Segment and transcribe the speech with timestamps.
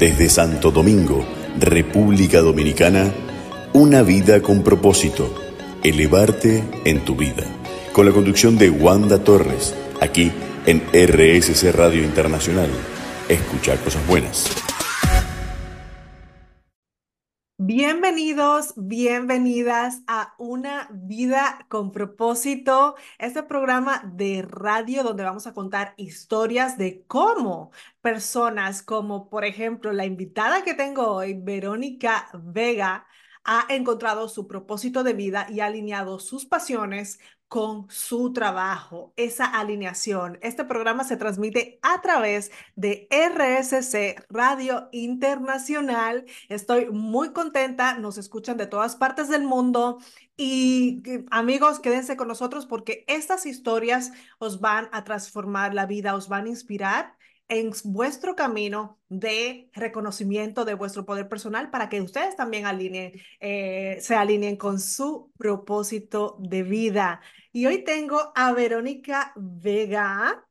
[0.00, 1.26] Desde Santo Domingo,
[1.58, 3.12] República Dominicana,
[3.74, 5.30] una vida con propósito,
[5.82, 7.44] elevarte en tu vida.
[7.92, 10.32] Con la conducción de Wanda Torres, aquí
[10.64, 12.70] en RSC Radio Internacional.
[13.28, 14.69] Escucha cosas buenas.
[17.72, 25.94] Bienvenidos, bienvenidas a Una Vida con propósito, este programa de radio donde vamos a contar
[25.96, 27.70] historias de cómo
[28.00, 33.06] personas como, por ejemplo, la invitada que tengo hoy, Verónica Vega,
[33.44, 39.44] ha encontrado su propósito de vida y ha alineado sus pasiones con su trabajo, esa
[39.44, 40.38] alineación.
[40.40, 46.26] Este programa se transmite a través de RSC Radio Internacional.
[46.48, 49.98] Estoy muy contenta, nos escuchan de todas partes del mundo
[50.36, 56.28] y amigos, quédense con nosotros porque estas historias os van a transformar la vida, os
[56.28, 57.16] van a inspirar
[57.50, 62.64] en vuestro camino de reconocimiento de vuestro poder personal para que ustedes también
[63.40, 67.20] eh, se alineen con su propósito de vida.
[67.52, 70.46] Y hoy tengo a Verónica Vega,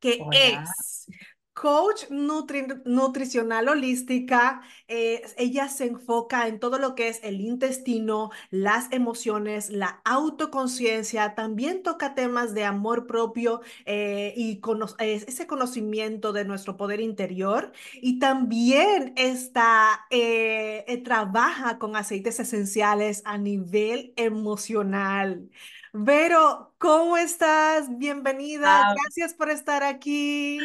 [0.00, 1.06] que es
[1.52, 4.62] coach nutricional holística.
[4.88, 11.34] Eh, ella se enfoca en todo lo que es el intestino, las emociones, la autoconciencia.
[11.34, 14.60] También toca temas de amor propio eh, y
[14.98, 17.72] ese conocimiento de nuestro poder interior.
[17.94, 25.50] Y también está, eh, trabaja con aceites esenciales a nivel emocional.
[25.94, 27.86] Vero, ¿cómo estás?
[27.98, 28.94] Bienvenida.
[28.94, 30.58] Gracias por estar aquí.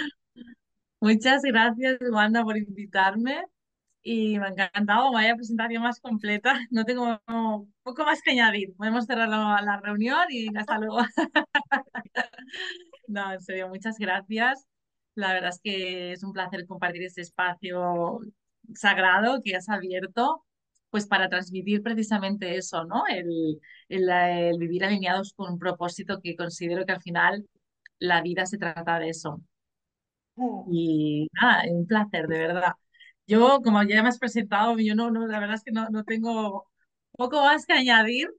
[1.01, 3.43] Muchas gracias, Wanda, por invitarme
[4.01, 6.53] y me ha encantado, vaya presentación más completa.
[6.71, 7.21] No tengo
[7.83, 8.73] poco más que añadir.
[8.77, 10.99] Podemos cerrar la, reunión y hasta luego.
[13.07, 14.65] No, en serio, muchas gracias.
[15.15, 18.19] La verdad es que es un placer compartir este espacio
[18.75, 20.45] sagrado que has abierto
[20.89, 23.03] pues para transmitir precisamente eso, ¿no?
[23.09, 27.47] El, el, vivir alineados con un propósito que considero que al final
[27.99, 29.41] la vida se trata de eso.
[30.35, 30.63] Mm.
[30.71, 32.73] Y nada, un placer, de verdad.
[33.27, 36.03] Yo, como ya me has presentado, yo no, no la verdad es que no, no
[36.03, 36.67] tengo
[37.11, 38.29] poco más que añadir.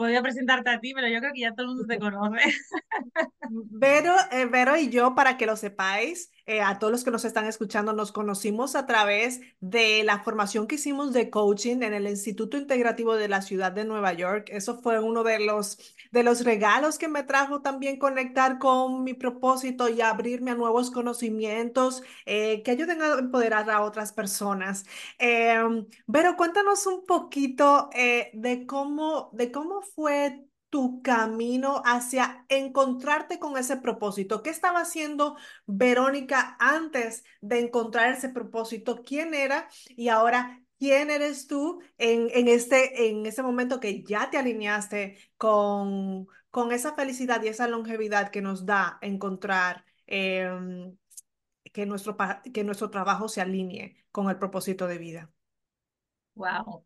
[0.00, 2.38] Podría presentarte a ti, pero yo creo que ya todo el mundo te conoce.
[3.50, 7.44] Vero, eh, y yo, para que lo sepáis, eh, a todos los que nos están
[7.44, 12.56] escuchando, nos conocimos a través de la formación que hicimos de coaching en el Instituto
[12.56, 14.48] Integrativo de la Ciudad de Nueva York.
[14.50, 19.14] Eso fue uno de los, de los regalos que me trajo también conectar con mi
[19.14, 24.84] propósito y abrirme a nuevos conocimientos eh, que ayuden a empoderar a otras personas.
[25.18, 27.88] Em, Vero, cuéntanos un poquito
[28.32, 34.42] de, cómo, de cómo fue tu camino hacia encontrarte con ese propósito?
[34.42, 39.02] ¿Qué estaba haciendo Verónica antes de encontrar ese propósito?
[39.04, 39.68] ¿Quién era?
[39.96, 45.18] Y ahora, ¿quién eres tú en, en, este, en ese momento que ya te alineaste
[45.38, 50.96] con, con esa felicidad y esa longevidad que nos da encontrar em,
[51.72, 52.16] que, nuestro,
[52.54, 55.32] que nuestro trabajo se alinee con el propósito de vida?
[56.34, 56.84] Wow,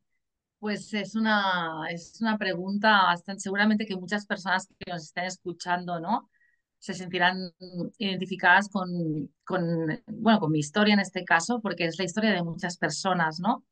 [0.59, 6.01] pues es una, es una pregunta bastante, seguramente que muchas personas que nos estén escuchando,
[6.01, 6.31] ¿no?
[6.79, 7.39] Se sentirán
[7.99, 8.89] identificadas con,
[9.45, 9.63] con,
[10.09, 13.65] bueno, con mi historia en este caso, porque es la historia de muchas personas, ¿no?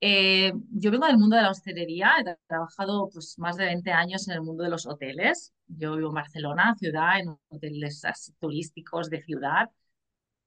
[0.00, 4.28] Eh, yo vengo del mundo de la hostelería, he trabajado pues, más de 20 años
[4.28, 5.52] en el mundo de los hoteles.
[5.66, 8.02] Yo vivo en Barcelona, ciudad, en hoteles
[8.38, 9.70] turísticos de ciudad.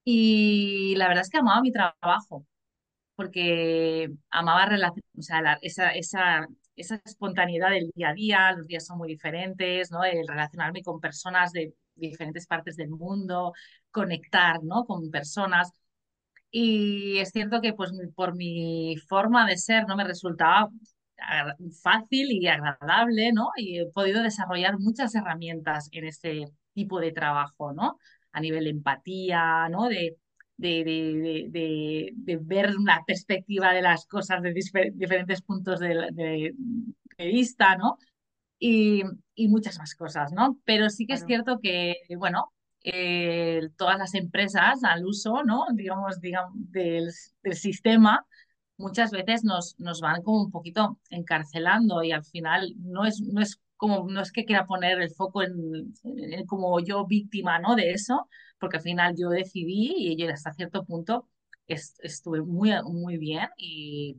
[0.04, 2.46] Y la verdad es que amaba mi trabajo
[3.16, 4.68] porque amaba
[5.18, 9.92] o sea, esa, esa, esa espontaneidad del día a día, los días son muy diferentes,
[9.92, 10.04] ¿no?
[10.04, 13.54] El relacionarme con personas de diferentes partes del mundo,
[13.92, 14.86] conectar, ¿no?
[14.86, 15.72] Con personas.
[16.52, 20.70] Y es cierto que pues por mi forma de ser no me resultaba
[21.82, 23.50] fácil y agradable, ¿no?
[23.58, 27.98] Y he podido desarrollar muchas herramientas en este tipo de trabajo, ¿no?
[28.32, 29.88] A nivel de empatía, ¿no?
[29.88, 30.18] De,
[30.58, 34.54] de, de, ver una perspectiva de las cosas de
[34.94, 36.54] diferentes puntos de,
[37.18, 37.98] vista, ¿no?
[38.60, 39.04] Y,
[39.36, 40.60] y, muchas más cosas, ¿no?
[40.66, 42.52] Pero sí que es cierto que, bueno,
[42.84, 45.66] eh, todas las empresas al uso, ¿no?
[45.74, 47.12] Digamos, digamos del,
[47.44, 48.26] del, sistema,
[48.78, 53.42] muchas veces nos, nos van como un poquito encarcelando y al final no es, no
[53.42, 57.76] es como, no es que quiera poner el foco en, en como yo víctima, ¿no?
[57.76, 58.28] De eso,
[58.60, 61.28] porque al final yo decidí y yo hasta cierto punto
[61.68, 64.18] estuve muy, muy bien, y,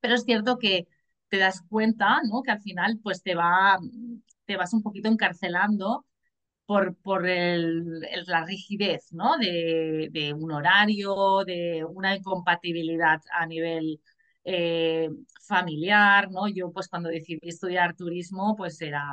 [0.00, 0.86] pero es cierto que
[1.28, 2.42] te das cuenta, ¿no?
[2.42, 3.78] Que al final pues te, va,
[4.44, 6.04] te vas un poquito encarcelando
[6.66, 9.36] por, por el, la rigidez, ¿no?
[9.38, 14.00] De, de, un horario, de una incompatibilidad a nivel
[14.44, 15.08] eh,
[15.46, 16.48] familiar, ¿no?
[16.48, 19.04] Yo, pues, cuando decidí estudiar turismo, pues era,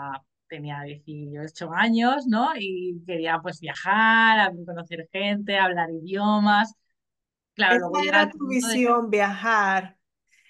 [0.48, 2.52] tenía 18 años, ¿no?
[2.58, 6.74] Y quería, pues, viajar, conocer gente, hablar idiomas.
[7.56, 8.76] Claro, Esa luego era el tu punto de...
[8.76, 9.98] visión, viajar.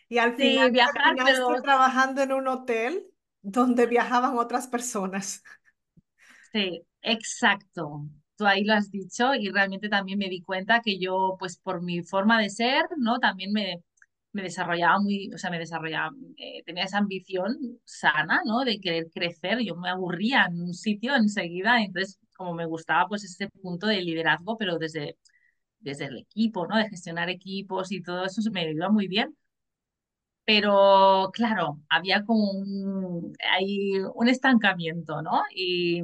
[0.09, 3.07] Y al final Sí, viajar, terminaste pero trabajando en un hotel
[3.41, 5.43] donde viajaban otras personas.
[6.51, 8.05] Sí, exacto.
[8.37, 11.81] Tú ahí lo has dicho y realmente también me di cuenta que yo, pues por
[11.81, 13.19] mi forma de ser, ¿no?
[13.19, 13.83] También me,
[14.33, 18.61] me desarrollaba muy, o sea, me desarrollaba, eh, tenía esa ambición sana, ¿no?
[18.65, 19.59] De querer crecer.
[19.63, 24.01] Yo me aburría en un sitio enseguida, entonces como me gustaba pues ese punto de
[24.01, 25.17] liderazgo, pero desde,
[25.79, 26.77] desde el equipo, ¿no?
[26.77, 29.35] De gestionar equipos y todo eso me iba muy bien.
[30.45, 35.41] Pero claro, había como un, hay un estancamiento, ¿no?
[35.55, 36.01] Y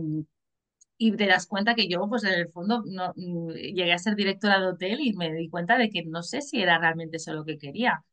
[1.00, 4.16] y te das cuenta que yo, pues en el fondo, no, mm, llegué a ser
[4.18, 7.34] directora de hotel y me di cuenta de que no sé si era realmente eso
[7.34, 8.06] lo que quería.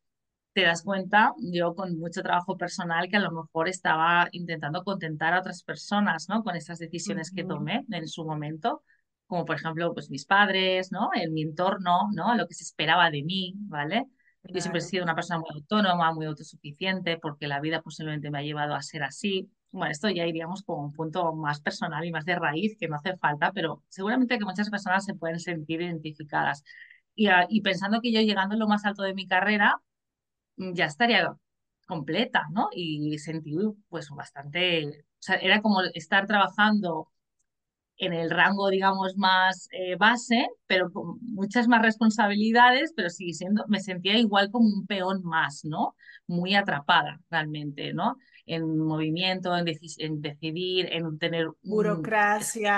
[0.55, 5.35] Te das cuenta, yo con mucho trabajo personal, que a lo mejor estaba intentando contentar
[5.35, 6.43] a otras personas, ¿no?
[6.45, 8.83] Con esas decisiones que Ujú, tomé en su momento,
[9.27, 11.11] como por ejemplo, pues mis padres, ¿no?
[11.15, 12.35] En mi entorno, ¿no?
[12.37, 14.07] Lo que se esperaba de mí, ¿vale?
[14.53, 14.83] Yo siempre he Claro.
[14.83, 18.83] sido una persona muy autónoma, muy autosuficiente, porque la vida posiblemente me ha llevado a
[18.83, 19.51] ser así.
[19.77, 22.97] Bueno, esto ya iríamos con un punto más personal y más de raíz, que no
[22.97, 26.65] hace falta, pero seguramente que muchas personas se pueden sentir identificadas.
[27.15, 29.81] Y, y pensando que yo llegando a lo más alto de mi carrera,
[30.57, 31.37] mm, ya estaría
[31.87, 32.69] completa, ¿no?
[32.73, 33.57] Y sentí
[33.89, 37.09] pues bastante, o sea, era como estar trabajando
[37.99, 43.65] en el rango, digamos, más eh, base, pero con muchas más responsabilidades, pero sigue siendo,
[43.69, 45.97] me sentía igual como un peón más, ¿no?
[46.27, 48.17] Muy atrapada realmente, ¿no?
[48.47, 52.77] En movimiento, en, deci- en decidir, en tener un Burocracia,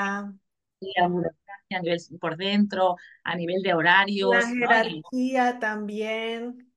[1.02, 3.74] a burocracia a nivel por dentro, a nivel de
[4.20, 4.82] la horarios, ¿no?
[4.84, 6.70] Y jerarquía también.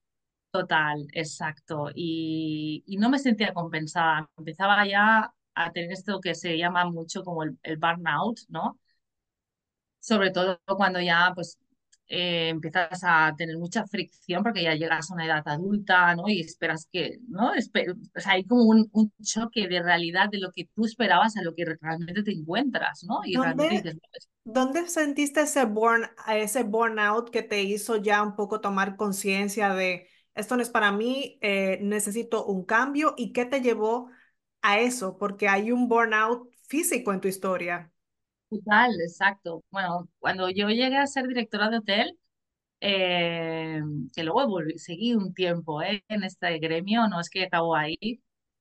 [0.51, 1.89] total, exacto.
[1.95, 4.29] Y, y no me sentía compensada.
[4.37, 8.79] Empezaba ya a tener esto que se llama mucho como el, el burnout, ¿no?
[9.99, 11.57] sobre todo cuando ya pues
[12.11, 16.27] eh, empiezas a tener mucha fricción porque ya llegas a una edad adulta, ¿no?
[16.29, 17.53] Y esperas que, ¿no?
[17.55, 21.37] Espe- o sea, hay como un, un choque de realidad de lo que tú esperabas
[21.37, 23.21] a lo que realmente te encuentras, ¿no?
[23.25, 28.35] Y ¿Dónde, dices, "Pues, dónde sentiste ese burn, ese burnout que te hizo ya un
[28.35, 33.13] poco tomar conciencia de esto no es para mí, eh, necesito un cambio?
[33.17, 34.09] ¿Y qué te llevó
[34.61, 35.17] a eso?
[35.17, 37.90] Porque hay un burnout físico en tu historia.
[38.51, 39.63] Total, exacto.
[39.71, 42.19] Bueno, cuando yo llegué a ser directora de hotel,
[42.81, 43.81] eh,
[44.15, 47.97] que luego seguí un tiempo eh, en este gremio, no es que acabó ahí,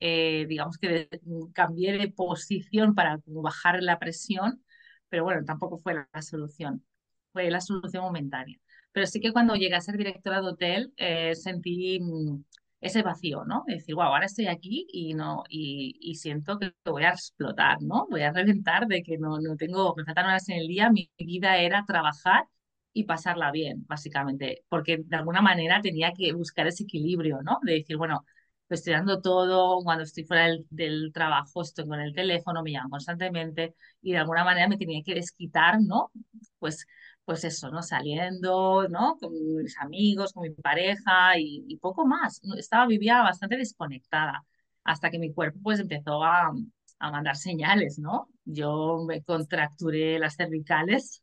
[0.00, 1.08] eh, digamos que
[1.54, 4.64] cambié de posición para como bajar la presión,
[5.10, 6.84] pero bueno, tampoco fue la, la solución,
[7.32, 8.58] fue la solución momentánea.
[8.92, 12.44] Pero sí que cuando llegué a ser directora de hotel eh, sentí mm,
[12.80, 13.64] ese vacío, ¿no?
[13.66, 17.82] De decir, wow, ahora estoy aquí y no y, y siento que voy a explotar,
[17.82, 18.06] ¿no?
[18.10, 21.10] Voy a reventar de que no, no tengo, me faltan horas en el día, mi
[21.18, 22.44] vida era trabajar
[22.92, 27.58] y pasarla bien, básicamente, porque de alguna manera tenía que buscar ese equilibrio, ¿no?
[27.62, 28.24] De decir, bueno,
[28.68, 32.90] estoy dando todo, cuando estoy fuera del, del trabajo estoy con el teléfono, me llaman
[32.90, 36.10] constantemente y de alguna manera me tenía que desquitar, ¿no?
[36.58, 36.86] Pues,
[37.30, 37.82] pues eso, ¿no?
[37.82, 39.16] Saliendo, ¿no?
[39.20, 39.32] Con
[39.62, 42.40] mis amigos, con mi pareja y, y poco más.
[42.58, 44.44] Estaba, vivía bastante desconectada
[44.84, 46.50] hasta que mi cuerpo pues empezó a,
[46.98, 48.28] a mandar señales, ¿no?
[48.44, 51.22] Yo me contracturé las cervicales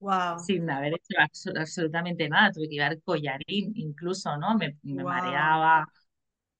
[0.00, 2.50] Wow, sin haber hecho abso- absolutamente nada.
[2.52, 4.56] Tuve que llevar collarín incluso, ¿no?
[4.56, 5.04] Me, me wow.
[5.04, 5.86] mareaba,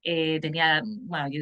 [0.03, 1.41] eh, tenía, bueno, yo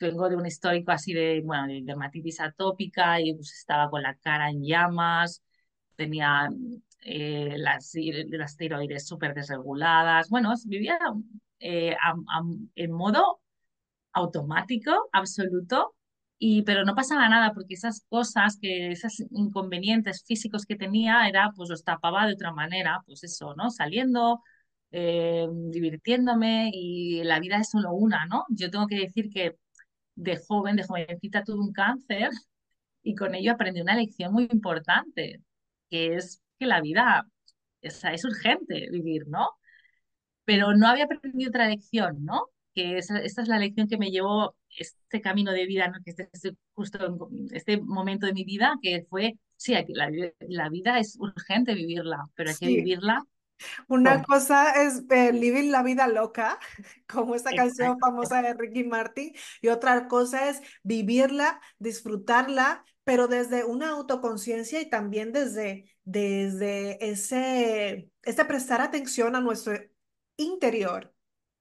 [0.00, 4.14] vengo de un histórico así de, bueno, de dermatitis atópica y pues estaba con la
[4.16, 5.42] cara en llamas,
[5.98, 6.50] tenía
[7.04, 7.92] eh, las,
[8.30, 10.30] las tiroides súper desreguladas.
[10.30, 10.98] Bueno, vivía
[11.60, 12.42] eh, a- a-
[12.76, 13.40] en modo
[14.12, 15.94] automático, absoluto,
[16.38, 21.50] y, pero no pasaba nada porque esas cosas, que esos inconvenientes físicos que tenía, era,
[21.56, 23.70] pues los tapaba de otra manera, pues eso, ¿no?
[23.70, 24.42] Saliendo,
[24.92, 28.44] eh, divirtiéndome y la vida es solo una, ¿no?
[28.50, 29.56] Yo tengo que decir que
[30.16, 32.30] de joven, de jovencita tuve un cáncer
[33.02, 35.42] y con ello aprendí una lección muy importante,
[35.90, 37.26] que es que la vida
[37.82, 39.50] es, es urgente vivir, ¿no?
[40.44, 42.48] Pero no había aprendido otra lección, ¿no?
[42.74, 45.98] Que esa, esta es la lección que me llevó este camino de vida, ¿no?
[46.04, 50.98] Que este, este, justo este momento de mi vida, que fue, sí, la, la vida
[50.98, 53.24] es urgente vivirla, pero hay que vivirla
[53.88, 56.58] Una cosa es eh, Living la vida loca,
[57.08, 63.64] como esa canción famosa de Ricky Martin, y otra cosa es vivirla, disfrutarla, pero desde
[63.64, 69.78] una autoconciencia y también desde, desde ese, ese prestar atención a nuestro
[70.36, 71.14] interior,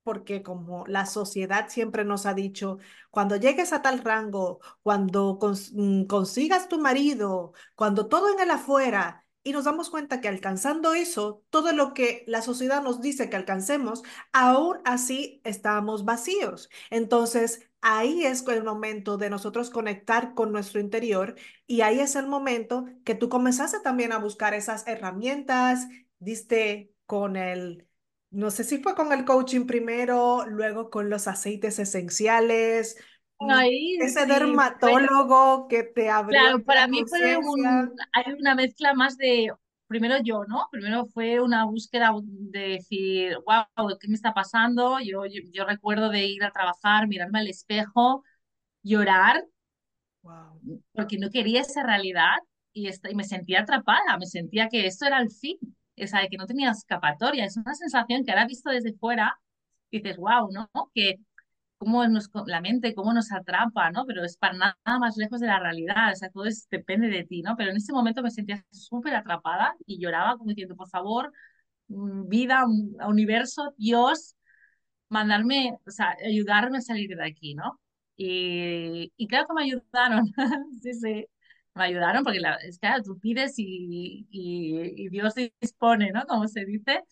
[0.04, 2.80] porque como la sociedad siempre nos ha dicho,
[3.12, 5.40] cuando llegues a tal rango, cuando
[5.72, 10.94] mm, consigas tu marido, cuando todo en el afuera y nos damos cuenta que alcanzando
[10.94, 16.70] eso, todo lo que la sociedad nos dice que alcancemos, aún así estamos vacíos.
[16.90, 22.28] Entonces, ahí es el momento de nosotros conectar con nuestro interior y ahí es el
[22.28, 25.88] momento que tú comenzaste también a buscar esas herramientas,
[26.20, 27.88] diste con el,
[28.30, 32.98] no sé si fue con el coaching primero, luego con los aceites esenciales,
[33.40, 38.34] mm, Ahí ese sí, dermatólogo que te abrió claro, la para mí fue un, hay
[38.34, 39.50] una mezcla más de,
[39.88, 40.68] primero yo, ¿no?
[40.72, 45.00] Primero fue una búsqueda de decir, wow, ¿qué me está pasando?
[45.00, 48.24] Yo, yo, yo recuerdo de ir a trabajar, mirarme al espejo,
[48.84, 49.46] llorar
[50.24, 50.62] Wow.
[50.94, 52.36] porque no quería esa realidad
[52.74, 55.58] y, esta- y me sentía atrapada, me sentía que esto era el fin,
[56.02, 57.46] o sea, que no tenía escapatoria.
[57.46, 59.40] Es una sensación que ahora visto desde fuera,
[59.92, 60.70] dices, wow, ¿no?
[60.94, 61.16] Que
[61.78, 64.06] cómo nos, la mente, cómo nos atrapa, ¿no?
[64.06, 67.24] Pero es para nada más lejos de la realidad, o sea, todo es, depende de
[67.26, 67.56] ti, ¿no?
[67.58, 71.32] Pero en ese momento me sentía súper atrapada y lloraba como diciendo, por favor,
[71.90, 74.36] mm, vida, un- universo, Dios
[75.10, 77.80] mandarme, o sea, ayudarme a salir de aquí, ¿no?
[78.18, 80.26] Y, y claro que me ayudaron,
[80.82, 81.26] sí, sí,
[81.76, 86.26] me ayudaron porque la, es que claro, tú pides y, y, y Dios dispone, ¿no?
[86.26, 87.04] Como se dice.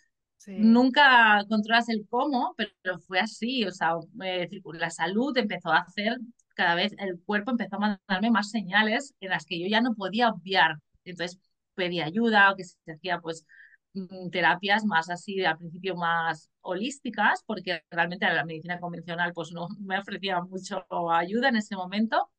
[0.46, 0.54] Sí.
[0.58, 6.18] Nunca controlas el cómo, pero, fue así, o sea, eh, la salud empezó a hacer,
[6.56, 9.96] cada vez el cuerpo empezó a mandarme más señales en las que yo ya no
[9.96, 10.78] podía obviar.
[11.04, 11.40] Entonces
[11.74, 13.46] pedí ayuda, o que se hacía pues
[13.94, 19.68] mm, terapias más así, al principio más holísticas, porque realmente la medicina convencional pues no
[19.80, 22.30] me ofrecía mucho ayuda en ese momento,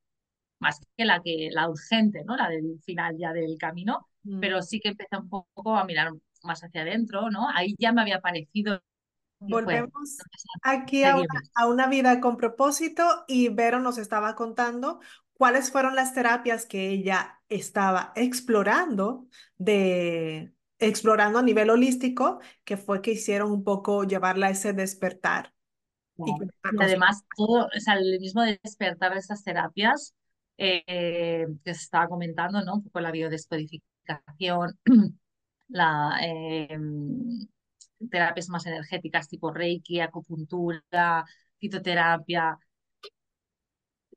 [0.61, 2.37] más que la que la urgente, ¿no?
[2.37, 4.41] La del final ya del camino, Mm.
[4.41, 6.11] pero sí que empecé un poco a mirar
[6.47, 7.49] más hacia adentro, ¿no?
[7.55, 8.81] Ahí ya me había parecido
[9.39, 10.17] Volvemos
[10.63, 15.01] aquí a una, a una vida con propósito y Vero nos estaba contando
[15.35, 19.27] cuáles fueron las terapias que ella estaba explorando
[19.59, 25.53] de explorando a nivel holístico, que fue que hicieron un poco llevarla a ese despertar
[26.19, 26.33] y
[26.81, 30.15] además, todo, o sea, el mismo despertar de estas terapias
[30.57, 32.77] eh, que se estaba comentando, ¿no?
[32.77, 34.79] Un poco la biodescodificación,
[35.69, 36.69] la, eh,
[38.11, 41.25] terapias más energéticas tipo Reiki, acupuntura,
[41.59, 42.59] fitoterapia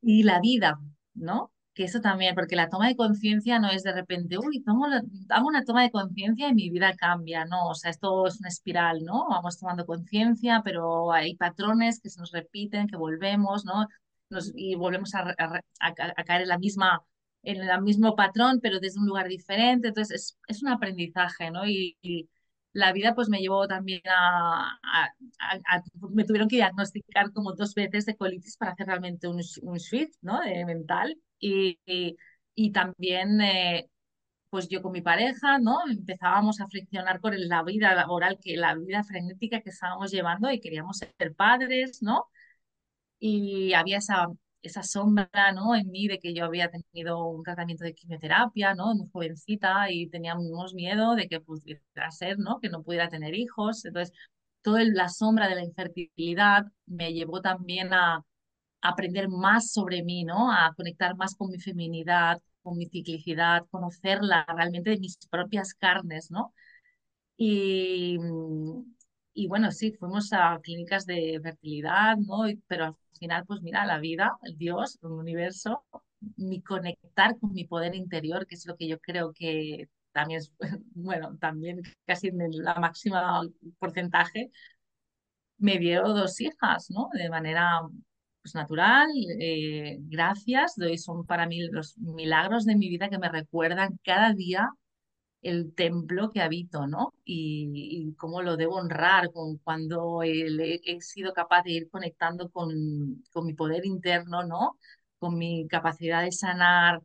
[0.01, 0.79] y la vida,
[1.13, 1.51] ¿no?
[1.73, 5.01] Que eso también, porque la toma de conciencia no es de repente, uy, tomo la-
[5.29, 7.69] hago una toma de conciencia y mi vida cambia, ¿no?
[7.69, 9.27] O sea, esto es una espiral, ¿no?
[9.29, 13.87] Vamos tomando conciencia, pero hay patrones que se nos repiten, que volvemos, ¿no?
[14.29, 17.01] Nos, y volvemos a, a- a- a caer en la misma,
[17.43, 19.89] en el mismo patrón, pero desde un lugar diferente.
[19.89, 21.65] Entonces, es, es un aprendizaje, ¿no?
[21.67, 22.29] Y, y
[22.73, 25.05] la vida pues me llevó también a, a-
[25.39, 29.41] a- a- me tuvieron que diagnosticar como dos veces de colitis para hacer realmente un,
[29.63, 30.39] un switch, ¿no?
[30.41, 31.17] De mental.
[31.39, 32.17] Y, y,
[32.55, 33.89] y también, eh,
[34.49, 35.79] pues yo con mi pareja, ¿no?
[35.89, 40.59] Empezábamos a friccionar con la vida laboral, que la vida frenética que estábamos llevando y
[40.61, 42.25] queríamos ser padres, ¿no?
[43.19, 44.27] y había esa,
[44.61, 45.75] esa sombra, ¿no?
[45.75, 48.93] En mí de que yo había tenido un tratamiento de quimioterapia, ¿no?
[48.95, 52.59] Muy jovencita y teníamos miedo de que pudiera ser, ¿no?
[52.59, 53.85] Que no pudiera tener hijos.
[53.85, 54.15] Entonces,
[54.61, 58.25] toda la sombra de la infertilidad me llevó también a
[58.81, 60.51] aprender más sobre mí, ¿no?
[60.51, 66.31] A conectar más con mi feminidad, con mi ciclicidad, conocerla realmente de mis propias carnes,
[66.31, 66.53] ¿no?
[67.37, 68.17] Y,
[69.33, 72.47] y bueno, sí, fuimos a clínicas de fertilidad, ¿no?
[72.49, 75.83] Y- pero al final, pues mira, la vida, el Dios, el universo,
[76.37, 80.53] mi conectar con mi poder interior, que es lo que yo creo que también es,
[80.95, 83.41] bueno, también casi en el- la máxima
[83.79, 84.51] porcentaje,
[85.57, 87.09] me dio dos hijas, ¿no?
[87.13, 87.81] De manera
[88.41, 89.07] pues, natural,
[89.39, 94.33] eh, gracias, doy- son para mí los milagros de mi vida que me recuerdan cada
[94.33, 94.69] día
[95.41, 97.13] el templo que habito, ¿no?
[97.25, 97.69] Y,
[98.09, 103.23] y cómo lo debo honrar con cuando he, he sido capaz de ir conectando con,
[103.31, 104.77] con mi poder interno, ¿no?
[105.19, 107.01] Con mi capacidad de sanar,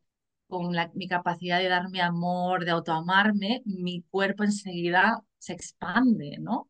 [0.48, 6.68] con la- mi capacidad de darme amor, de autoamarme, mi cuerpo enseguida se expande, ¿no?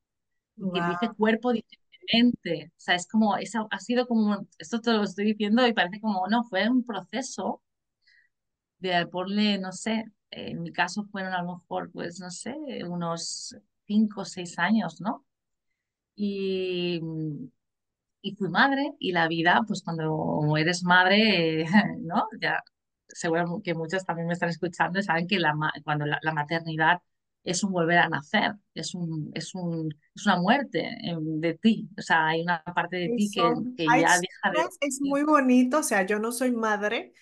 [0.73, 1.78] Y dice cuerpo dice
[2.12, 2.71] mente.
[2.76, 6.00] O sea, es como, esa, ha sido como, esto te lo estoy diciendo y parece
[6.00, 7.62] como, no, fue un proceso
[8.78, 12.54] de ponle, no sé, en mi caso fueron a lo mejor, pues, no sé,
[12.88, 15.24] unos cinco o seis años, ¿no?
[16.16, 17.00] Y,
[18.22, 21.64] y fui madre y la vida, pues cuando eres madre,
[22.02, 22.28] ¿no?
[22.40, 22.62] Ya
[23.08, 27.00] seguro que muchos también me están escuchando y saben que la, cuando la, maternidad
[27.42, 32.02] es un volver a nacer, es, un, es, un, es una muerte de ti, o
[32.02, 33.42] sea, hay una parte de ti que,
[33.76, 34.68] que ya deja de...
[34.80, 37.12] Es muy bonito, o sea, yo no soy madre,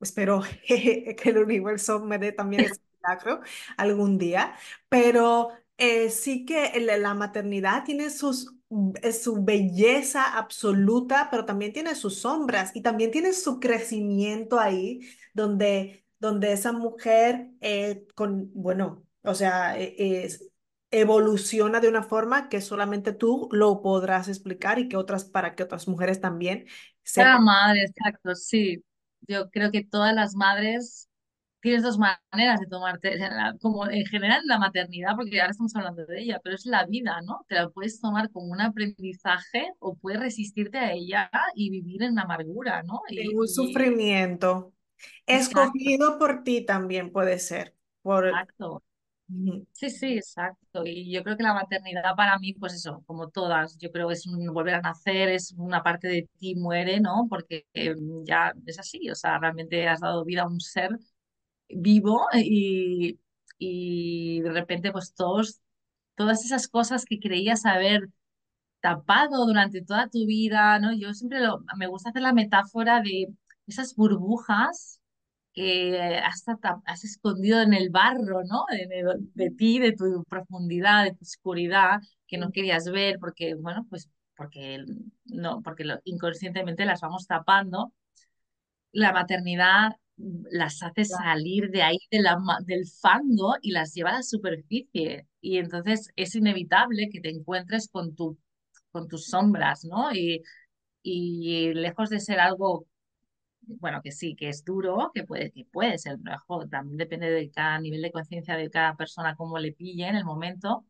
[0.00, 3.40] espero que el universo me dé también ese milagro
[3.76, 4.54] algún día,
[4.88, 8.58] pero eh, sí que la maternidad tiene sus
[9.02, 15.00] es su belleza absoluta, pero también tiene sus sombras y también tiene su crecimiento ahí,
[15.32, 20.50] donde, donde esa mujer eh, con, bueno, o sea, e, es,
[20.90, 25.62] evoluciona de una forma que solamente tú lo podrás explicar y que otras, para que
[25.62, 26.66] otras mujeres también
[27.02, 27.44] sepan.
[27.44, 28.82] madre, exacto, sí.
[29.28, 31.08] Yo creo que todas las madres
[31.60, 33.18] tienes dos maneras de tomarte,
[33.60, 37.20] como en general la maternidad, porque ahora estamos hablando de ella, pero es la vida,
[37.22, 37.44] ¿no?
[37.48, 42.18] Te la puedes tomar como un aprendizaje o puedes resistirte a ella y vivir en
[42.18, 43.02] amargura, ¿no?
[43.08, 44.72] En un sufrimiento.
[45.26, 47.74] Escogido por ti también puede ser.
[48.02, 48.28] Por...
[48.28, 48.82] Exacto.
[49.72, 50.82] Sí, sí, exacto.
[50.86, 54.14] Y yo creo que la maternidad para mí, pues eso, como todas, yo creo que
[54.14, 57.26] es un volver a nacer, es una parte de ti muere, ¿no?
[57.28, 57.94] Porque eh,
[58.24, 60.90] ya es así, o sea, realmente has dado vida a un ser
[61.68, 63.20] vivo y,
[63.58, 65.60] y de repente pues todos,
[66.16, 68.08] todas esas cosas que creías haber
[68.80, 70.92] tapado durante toda tu vida, ¿no?
[70.96, 71.40] Yo siempre
[71.78, 73.28] me gusta hacer la metáfora de
[73.66, 74.97] esas burbujas
[75.58, 76.44] que has,
[76.84, 78.64] has escondido en el barro, ¿no?
[79.34, 81.98] De, ti, de tu profundidad, de tu oscuridad,
[82.28, 84.84] que no querías ver porque, bueno, pues porque,
[85.24, 87.92] no, porque inconscientemente las vamos tapando.
[88.92, 94.14] La maternidad las hace salir de ahí de la, del fango y las lleva a
[94.14, 95.26] la superficie.
[95.40, 98.38] Y entonces es inevitable que te encuentres con, tu,
[98.92, 100.14] con tus sombras, ¿no?
[100.14, 100.40] Y,
[101.02, 102.86] y lejos de ser algo,
[103.68, 107.50] bueno, que sí, que es duro, que puede, que puede ser, pero también depende de
[107.50, 110.84] cada nivel de conciencia de cada persona, cómo le pille en el momento,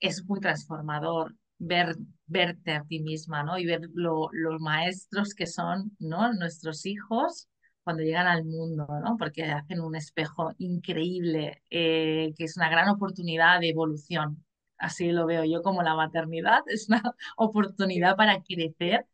[0.00, 3.58] es muy transformador ver, verte a ti misma, ¿no?
[3.58, 6.32] Y ver lo, los maestros que son, ¿no?
[6.34, 7.48] Nuestros hijos
[7.84, 9.16] cuando llegan al mundo, ¿no?
[9.18, 14.44] Porque hacen un espejo increíble, eh, que es una gran oportunidad de evolución.
[14.78, 17.02] Así lo veo yo como la maternidad, es una
[17.36, 19.06] oportunidad para crecer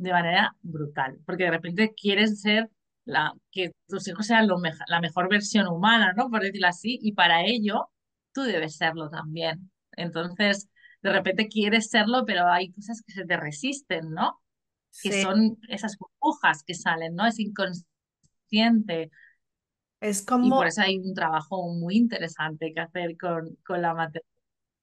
[0.00, 2.70] de manera brutal, porque de repente quieres ser
[3.04, 4.56] la, que tus hijos sean lo
[4.88, 6.30] la mejor versión humana, ¿no?
[6.30, 7.90] Por decirlo así, y para ello
[8.32, 9.70] tú debes serlo también.
[9.92, 10.68] Entonces,
[11.02, 14.40] de repente quieres serlo, pero hay cosas que se te resisten, ¿no?
[15.02, 17.26] Que son esas burbujas que salen, ¿no?
[17.26, 19.10] Es inconsciente
[20.00, 20.46] es como...
[20.46, 24.26] Y por eso hay un trabajo muy interesante que hacer con, con la materia.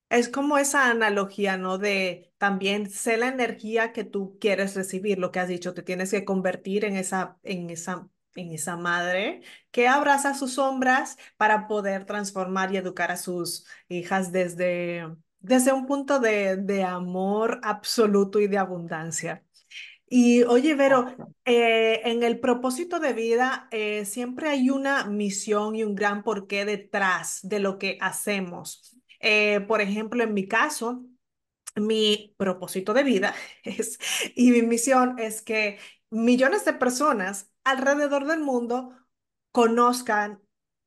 [0.10, 1.78] Es como esa analogía, ¿no?
[1.78, 6.12] De también sé la energía que tú quieres recibir, lo que has dicho, te tienes
[6.12, 9.41] que convertir en esa, en esa, en esa madre
[9.72, 15.86] que abraza sus sombras para poder transformar y educar a sus hijas desde, desde un
[15.88, 19.43] punto de, de amor absoluto y de abundancia.
[20.10, 21.08] Y oye, Vero,
[21.46, 26.65] eh, en el propósito de vida eh, siempre hay una misión y un gran porqué
[26.65, 28.96] detrás de lo que hacemos.
[29.19, 31.06] Eh, por ejemplo, en mi caso,
[31.75, 33.99] mi propósito de vida es,
[34.36, 38.93] y mi misión es que millones de personas alrededor del mundo
[39.51, 40.41] conozcan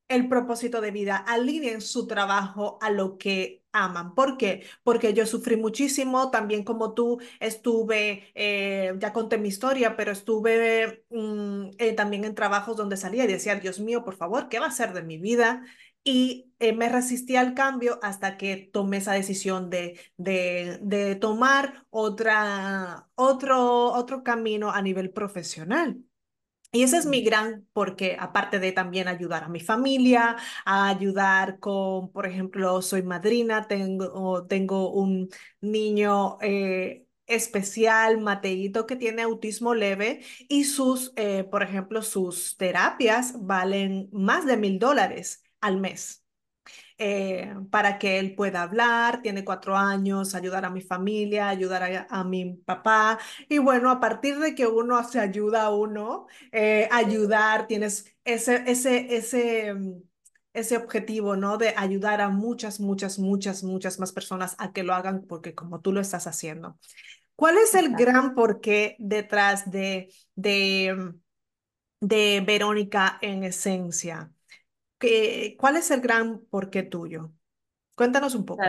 [0.09, 4.15] el propósito de vida, alineen su trabajo a lo que aman.
[4.17, 4.67] ¿Por qué?
[4.83, 11.05] Porque yo sufrí muchísimo, también como tú estuve, eh, ya conté mi historia, pero estuve
[11.11, 14.67] mm, eh, también en trabajos donde salía y decía, Dios mío, por favor, ¿qué va
[14.67, 15.65] a ser de mi vida?
[16.03, 21.87] Y eh, me resistí al cambio hasta que tomé esa decisión de, de, de tomar
[21.91, 25.99] otra, otro, otro camino a nivel profesional.
[26.73, 31.59] Y ese es mi gran porque, aparte de también ayudar a mi familia, a ayudar
[31.59, 35.29] con, por ejemplo, soy madrina, tengo, tengo un
[35.61, 43.35] niño eh, especial, Mateito, que tiene autismo leve y sus, eh, por ejemplo, sus terapias
[43.45, 46.25] valen más de mil dólares al mes.
[47.03, 52.25] Eh, para que él pueda hablar, tiene cuatro años, ayudar a mi familia, ayudar a,
[52.25, 53.19] mi papá.
[53.49, 58.65] Y bueno, a partir de que uno se ayuda a uno, eh, ayudar, tienes ese,
[58.67, 60.03] ese, ese, mm,
[60.53, 61.57] ese objetivo, ¿no?
[61.57, 65.81] De ayudar a muchas, muchas, muchas, muchas más personas a que lo hagan porque como
[65.81, 66.79] tú lo estás haciendo.
[67.35, 70.95] ¿Cuál es el gran porqué detrás de, de,
[72.03, 74.31] mm, de Verónica en esencia?
[75.59, 77.33] ¿Cuál es el gran porqué tuyo?
[77.95, 78.63] Cuéntanos un poco.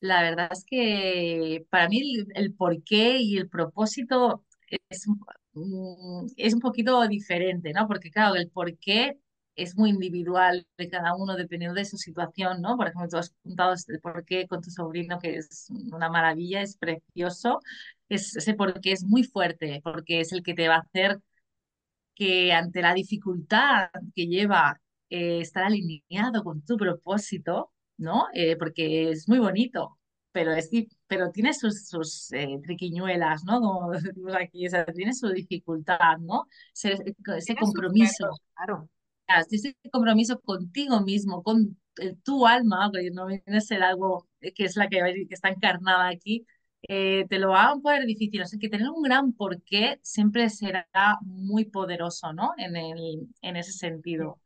[0.00, 4.44] La verdad es que para mí el, porqué y el propósito
[4.88, 5.06] es
[5.54, 7.88] mm, es un poquito diferente, ¿no?
[7.88, 9.18] Porque claro, el porqué
[9.56, 12.76] es muy individual de cada uno dependiendo de su situación, ¿no?
[12.76, 16.76] Por ejemplo, tú has contado el porqué con tu sobrino, que es una maravilla, es
[16.76, 17.60] precioso.
[18.08, 21.18] Es, ese porqué es muy fuerte, porque es el que te va a hacer
[22.14, 28.26] que ante la dificultad que lleva eh, estar alineado con tu propósito, ¿no?
[28.34, 29.98] Eh, porque es muy bonito,
[30.32, 30.70] pero, es,
[31.06, 33.60] pero tiene sus, sus eh, triquiñuelas, ¿no?
[33.60, 36.46] Como decimos aquí, o sea, tiene su dificultad, ¿no?
[36.74, 36.96] Ese,
[37.36, 38.30] ese compromiso.
[38.54, 38.88] claro.
[39.50, 41.76] Ese compromiso contigo mismo, con
[42.24, 46.08] tu alma, que no viene a ser algo que es la que, que está encarnada
[46.08, 46.46] aquí,
[46.82, 48.42] eh, te lo va a poner difícil.
[48.42, 50.86] O sea, que tener un gran porqué siempre será
[51.22, 52.52] muy poderoso, ¿no?
[52.56, 54.40] En, el, en ese sentido.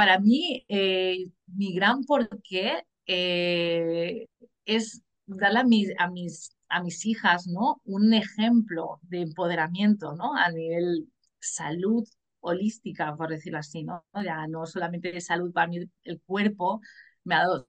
[0.00, 4.26] Para mí, eh, mi gran porqué eh,
[4.64, 7.82] es darle a mis, a mis, a mis hijas, ¿no?
[7.84, 10.34] Un ejemplo de empoderamiento, ¿no?
[10.34, 11.06] A nivel
[11.38, 12.08] salud
[12.40, 14.02] holística, por decirlo así, ¿no?
[14.24, 16.80] Ya no solamente de salud para mí, el cuerpo
[17.24, 17.66] me ha dado,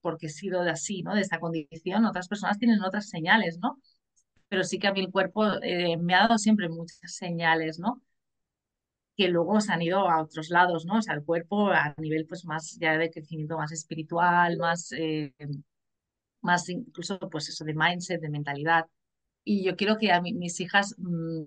[0.00, 1.16] porque he sido de así, ¿no?
[1.16, 3.80] De esta condición, otras personas tienen otras señales, ¿no?
[4.48, 8.00] Pero sí que a mí el cuerpo eh, me ha dado siempre muchas señales, ¿no?
[9.16, 10.98] Que luego se han ido a otros lados, ¿no?
[10.98, 15.32] O cuerpo a nivel pues más ya de crecimiento más espiritual, más, eh,
[16.40, 18.86] más incluso pues eso de mindset, de mentalidad.
[19.44, 21.44] Y yo quiero que a mis hijas mmm,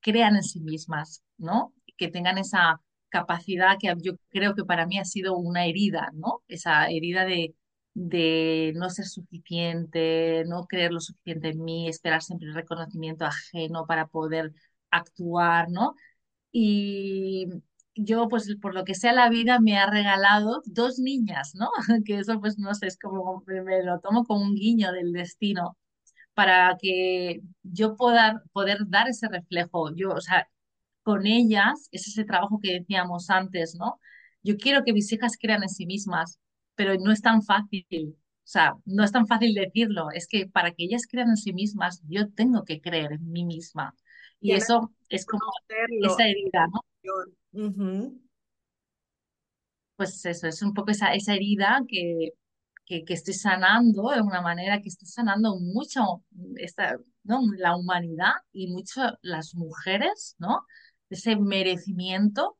[0.00, 1.74] crean en sí mismas, ¿no?
[1.96, 6.42] Que tengan esa capacidad que yo creo que para mí ha sido una herida, ¿no?
[6.48, 7.54] Esa herida de,
[7.94, 13.86] de no ser suficiente, no creer lo suficiente en mí, esperar siempre el reconocimiento ajeno
[13.86, 14.52] para poder
[14.90, 15.94] actuar, ¿no?
[16.52, 17.46] Y
[17.94, 21.70] yo, pues por lo que sea la vida, me ha regalado dos niñas, ¿no?
[22.04, 25.76] Que eso, pues no sé, es como, me lo tomo como un guiño del destino
[26.34, 29.94] para que yo pueda poder dar ese reflejo.
[29.94, 30.48] Yo, o sea,
[31.02, 34.00] con ellas es ese trabajo que decíamos antes, ¿no?
[34.42, 36.38] Yo quiero que mis hijas crean en sí mismas,
[36.74, 37.86] pero no es tan fácil.
[38.44, 40.10] O sea, no es tan fácil decirlo.
[40.12, 43.44] Es que para que ellas crean en sí mismas, yo tengo que creer en mí
[43.44, 43.94] misma.
[44.40, 45.42] Y eso es como
[46.02, 46.80] esa herida, ¿no?
[49.96, 52.30] Pues eso, es un poco esa, esa herida que,
[52.86, 56.24] que, que, estoy sanando de una manera que estoy sanando mucho
[56.56, 57.42] esta, ¿no?
[57.58, 60.64] la humanidad y mucho las mujeres, ¿no?
[61.10, 62.56] Ese merecimiento.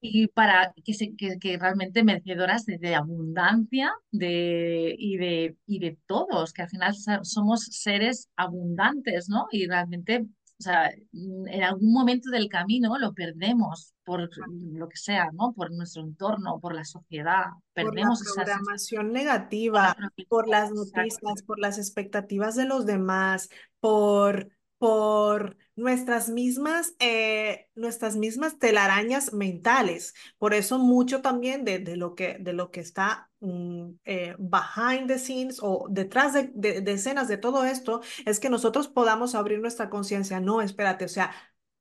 [0.00, 5.78] Y para que, se, que, que, realmente merecedoras de, de abundancia de, y, de, y
[5.78, 9.46] de todos, que al final somos seres abundantes, ¿no?
[9.50, 10.26] Y realmente
[10.58, 15.52] o sea, en algún momento del camino lo perdemos por lo que sea, ¿no?
[15.52, 17.44] Por nuestro entorno, por la sociedad.
[17.74, 19.96] Perdemos por la programación negativa,
[20.28, 28.16] por las noticias, por las expectativas de los demás, por por nuestras mismas, eh, nuestras
[28.16, 30.14] mismas telarañas mentales.
[30.38, 35.08] Por eso mucho también de, de lo, que, de lo que está mm, eh, behind
[35.08, 39.34] the scenes o detrás de, de, de escenas de todo esto es que nosotros podamos
[39.34, 40.40] abrir nuestra conciencia.
[40.40, 41.32] No, espérate, o sea,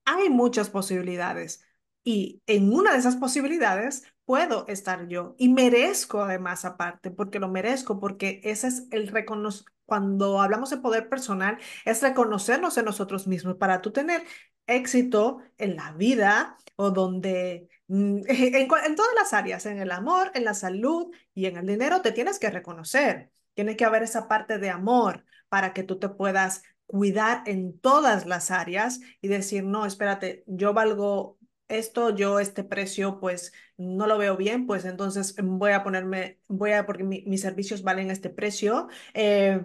[0.06, 1.64] hay muchas posibilidades.
[2.04, 7.50] Y en una de esas posibilidades puedo estar yo y merezco además aparte, porque lo
[7.50, 13.28] merezco, porque ese es el reconocimiento cuando hablamos de poder personal, es reconocernos en nosotros
[13.28, 14.24] mismos para tú tener
[14.68, 20.46] éxito en la vida o donde, en, en, todas las áreas, en el amor, en
[20.46, 23.32] la salud y en el dinero, te tienes que reconocer.
[23.54, 28.26] Tiene que haber esa parte de amor para que tú te puedas cuidar en todas
[28.26, 34.18] las áreas y decir, no, espérate, yo valgo esto, yo este precio pues no lo
[34.18, 38.30] veo bien, pues entonces voy a ponerme, voy a, porque mi, mis servicios valen este
[38.30, 38.88] precio.
[39.14, 39.64] Eh,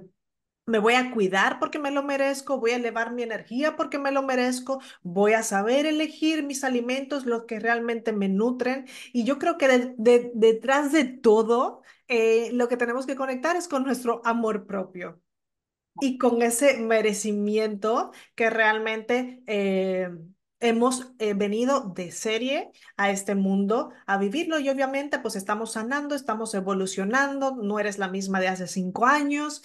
[0.66, 4.12] me voy a cuidar porque me lo merezco, voy a elevar mi energía porque me
[4.12, 8.86] lo merezco, voy a saber elegir mis alimentos, los que realmente me nutren.
[9.12, 13.56] Y yo creo que de, de, detrás de todo, eh, lo que tenemos que conectar
[13.56, 15.20] es con nuestro amor propio
[16.00, 20.08] y con ese merecimiento que realmente eh,
[20.60, 26.14] hemos eh, venido de serie a este mundo a vivirlo y obviamente pues estamos sanando,
[26.14, 29.62] estamos evolucionando, no eres la misma de hace cinco años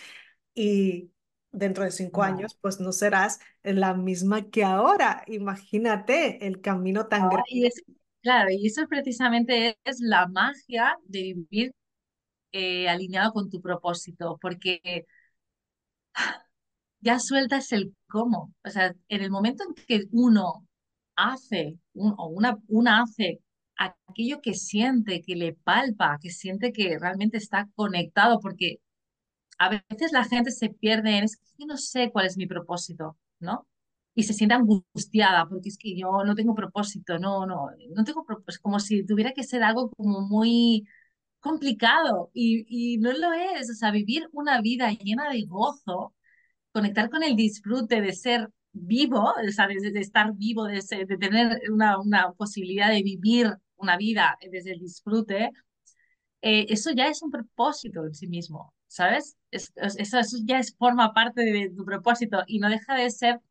[0.56, 1.12] y
[1.52, 5.24] dentro de cinco años pues no serás la misma que ahora.
[5.28, 7.44] Imagínate el camino tan grande.
[7.50, 7.84] Y es,
[8.22, 11.72] claro, y eso precisamente es la magia de vivir
[12.52, 15.06] eh, alineado con tu propósito, porque
[17.00, 18.54] ya sueltas el cómo.
[18.64, 20.66] O sea, en el momento en que uno
[21.16, 23.42] hace, un, o una, una hace
[23.78, 28.78] aquello que siente, que le palpa, que siente que realmente está conectado, porque
[29.58, 32.48] a veces la gente se pierde en, es que yo no sé cuál es mi
[32.48, 33.68] propósito, ¿no?
[34.16, 38.26] Y se siente angustiada porque es que yo no tengo propósito, no, no, no tengo
[38.26, 40.88] propósito, como si tuviera que ser algo como muy
[41.40, 42.66] complicado y,
[42.96, 46.14] y no lo es, o sea, vivir una vida llena de gozo,
[46.72, 51.08] conectar con el disfrute de ser vivo, o sea, de, de estar vivo, de, ser-
[51.08, 55.52] de tener una, una posibilidad de vivir una vida desde el disfrute,
[56.44, 59.38] eh, eso ya es un propósito en sí mismo, ¿sabes?
[59.52, 63.10] Es- es- eso, eso ya es, forma parte de tu propósito y no deja de
[63.12, 63.42] ser,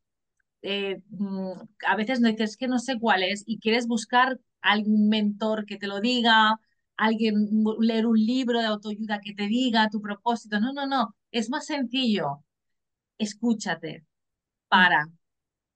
[0.61, 1.51] eh, mm,
[1.87, 5.77] a veces no dices que no sé cuál es y quieres buscar algún mentor que
[5.77, 6.59] te lo diga,
[6.97, 10.59] alguien, leer un libro de autoayuda que te diga tu propósito.
[10.59, 12.43] No, no, no, es más sencillo.
[13.17, 14.05] Escúchate,
[14.69, 15.07] para,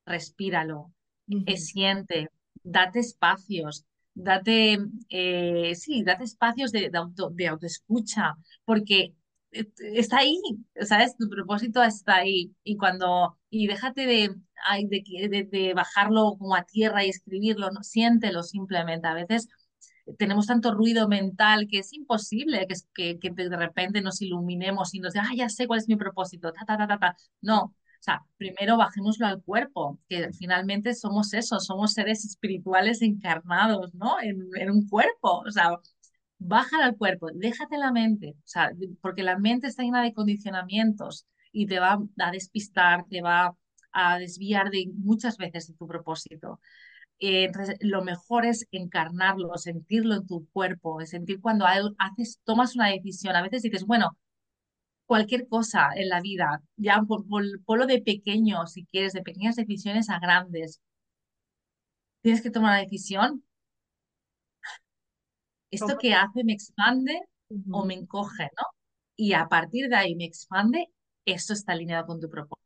[0.06, 0.94] respíralo,
[1.28, 1.58] ujú.
[1.58, 2.30] siente,
[2.64, 4.80] date espacios, date,
[5.10, 9.16] eh, sí, date espacios de, de auto, de autoescucha, porque
[9.52, 10.40] está ahí,
[10.82, 11.16] ¿sabes?
[11.18, 12.56] Tu propósito está ahí.
[12.64, 14.36] Y cuando, y déjate de,
[14.90, 19.08] de, de- de bajarlo como a tierra y escribirlo, no, siéntelo simplemente.
[19.08, 19.48] A veces
[20.18, 25.00] tenemos tanto ruido mental que es imposible que, que, que de repente nos iluminemos y
[25.00, 27.18] nos diga, ah, ya sé cuál es mi propósito, ta, ta, ta, ta, ta.
[27.42, 33.94] No, o sea, primero bajémoslo al cuerpo, que finalmente somos eso, somos seres espirituales encarnados,
[33.94, 34.20] ¿no?
[34.22, 35.72] En, en un cuerpo, o sea,
[36.40, 38.72] bájalo al cuerpo, déjate la mente, o sea,
[39.02, 43.56] porque la mente está llena de condicionamientos y te va a despistar, te va
[43.92, 46.60] a desviar de muchas veces de tu propósito.
[47.20, 53.36] Eh, lo mejor es encarnarlo, sentirlo en tu cuerpo, sentir cuando haces, tomas una decisión.
[53.36, 54.18] A veces dices, bueno,
[55.06, 59.56] cualquier cosa en la vida, ya por, por, ponlo de pequeño, si quieres, de pequeñas
[59.58, 60.82] decisiones a grandes.
[62.22, 63.44] Tienes que tomar una decisión.
[65.72, 67.22] ¿Esto que hace me expande
[67.72, 68.64] o me encoge, ¿no?
[69.16, 70.88] Y a partir de ahí me expande,
[71.26, 72.60] eso está alineado con tu propósito.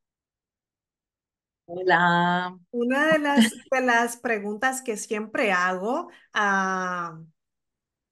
[1.66, 2.58] Hola.
[2.72, 7.20] Una de las, de las preguntas que siempre hago a,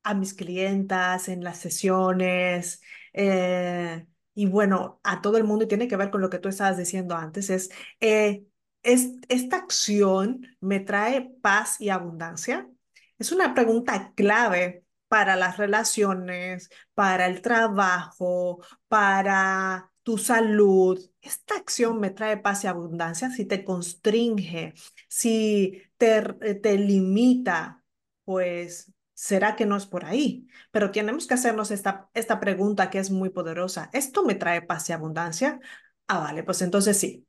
[0.03, 2.81] a mis clientas en las sesiones
[3.13, 6.49] eh, y bueno, a todo el mundo y tiene que ver con lo que tú
[6.49, 8.45] estabas diciendo antes, es, eh,
[8.83, 12.69] ¿es, ¿esta acción me trae paz y abundancia?
[13.21, 20.99] Es una pregunta clave para las relaciones, para el trabajo, para tu salud.
[21.21, 23.29] ¿Esta acción me trae paz y abundancia?
[23.29, 24.73] Si te constringe,
[25.07, 26.21] si te,
[26.55, 27.83] te limita,
[28.25, 30.47] pues ¿Será que no es por ahí?
[30.71, 33.91] Pero tenemos que hacernos esta, esta pregunta que es muy poderosa.
[33.93, 35.59] ¿Esto me trae paz y abundancia?
[36.07, 37.27] Ah, vale, pues entonces sí.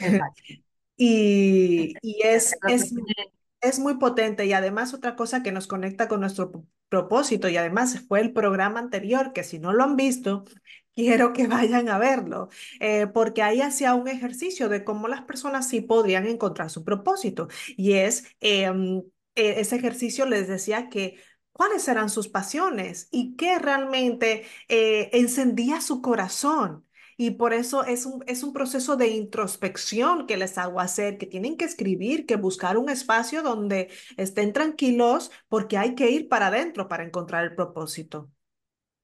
[0.00, 0.42] Exacto.
[1.00, 6.20] Y, y es, tiene- es muy potente y además otra cosa que nos conecta con
[6.20, 6.52] nuestro
[6.88, 10.44] propósito y además fue el programa anterior, que si no lo han visto,
[10.94, 12.48] quiero que vayan a verlo,
[12.80, 17.48] eh, porque ahí hacía un ejercicio de cómo las personas sí podrían encontrar su propósito
[17.76, 18.98] y es, em,
[19.34, 21.20] eh, ese ejercicio les decía que
[21.52, 26.84] cuáles eran sus pasiones y qué realmente eh, encendía su corazón.
[27.20, 31.26] Y por eso es un, es un proceso de introspección que les hago hacer, que
[31.26, 36.48] tienen que escribir, que buscar un espacio donde estén tranquilos, porque hay que ir para
[36.48, 38.30] adentro para encontrar el propósito.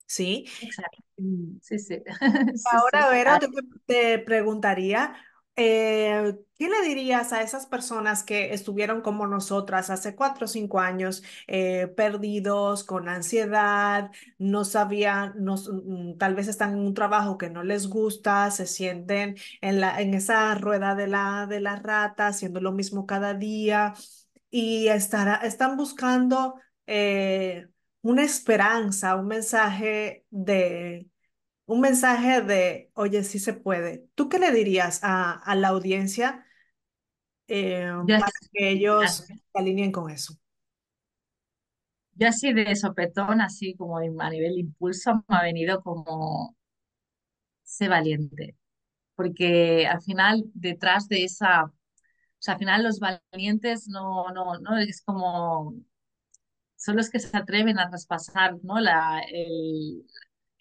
[0.06, 0.46] ¿Sí?
[0.60, 1.02] Exacto.
[1.62, 2.02] Sí, sí.
[2.64, 3.10] Ahora, sí.
[3.10, 3.48] Vero, Ah, te,
[3.86, 5.14] te preguntaría,
[5.56, 10.80] eh, ¿qué le dirías a esas personas que estuvieron como nosotras hace cuatro o cinco
[10.80, 16.94] años, eh, perdidos, con ansiedad, no sabían, no s- mm, tal vez están en un
[16.94, 21.60] trabajo que no les gusta, se sienten en la, en esa rueda de la, de
[21.60, 23.94] la rata, haciendo lo mismo cada día
[24.50, 26.54] y están buscando
[26.86, 27.66] eh,
[28.02, 31.08] una esperanza, un mensaje de
[31.66, 34.08] un mensaje de, oye, sí se puede.
[34.14, 36.46] ¿Tú qué le dirías a, a la audiencia
[37.48, 40.34] eh, para que ellos se alineen con eso?
[42.14, 46.54] yo así de sopetón, así como a nivel impulso, me ha venido como
[47.62, 48.56] sé valiente,
[49.16, 51.72] porque al final detrás de esa, o
[52.38, 55.74] sea, al final los valientes no, no, no es como,
[56.76, 58.80] son los que se atreven a traspasar, ¿no?
[58.80, 60.06] La, el,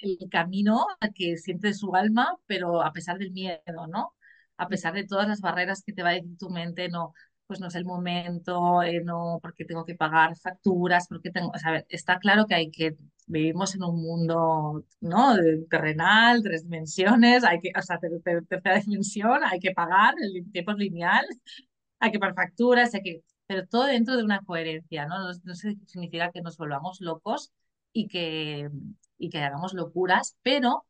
[0.04, 0.86] el camino
[1.16, 4.14] que siente su alma, pero a pesar del miedo, ¿no?
[4.58, 7.14] A pesar de todas las barreras que te va a decir tu mente, no,
[7.48, 11.58] pues no es el momento, eh, no, porque tengo que pagar facturas, porque tengo, o
[11.60, 12.96] sea, está claro que hay que,
[13.28, 15.36] vivimos en un mundo, ¿no?
[15.70, 20.52] Terrenal, tres dimensiones, hay que, o sea, ter- ter- tercera dimensión, hay que pagar, el
[20.52, 21.26] tiempo es lineal,
[22.00, 25.20] hay que pagar facturas, hay que, pero todo dentro de una coherencia, ¿no?
[25.20, 27.52] No, no significa que nos volvamos locos
[27.94, 28.70] y que,
[29.18, 30.86] y que hagamos locuras, pero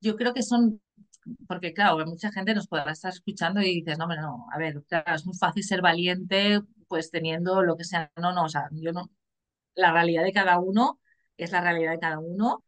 [0.00, 0.82] yo creo que son,
[1.48, 5.14] porque claro, mucha gente nos podrá estar escuchando y dices, no, no, a ver, claro,
[5.14, 8.92] es muy fácil ser valiente pues teniendo lo que sea, no, no, o sea, yo
[8.92, 9.10] no,
[9.74, 11.00] la realidad de cada uno
[11.36, 12.64] es la realidad de cada uno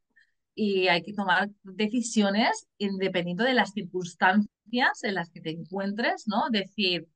[0.55, 4.49] y hay que tomar decisiones independiendo de las circunstancias
[5.05, 6.49] en las que te encuentres, ¿no?
[6.51, 7.09] Decir,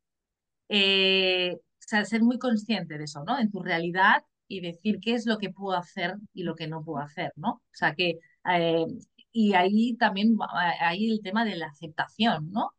[0.68, 3.38] eh, ser muy consciente de eso, ¿no?
[3.38, 6.84] En tu realidad y decir qué es lo que puedo hacer y lo que no
[6.84, 7.50] puedo hacer, ¿no?
[7.52, 8.18] O sea, que,
[8.50, 8.86] eh,
[9.32, 10.36] y ahí también
[10.80, 12.72] hay el tema de la aceptación, ¿no?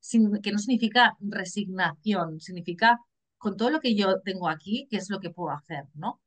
[0.00, 2.98] Sin, que no significa resignación, significa
[3.38, 6.20] con todo lo que yo tengo aquí, qué es lo que puedo hacer, ¿no?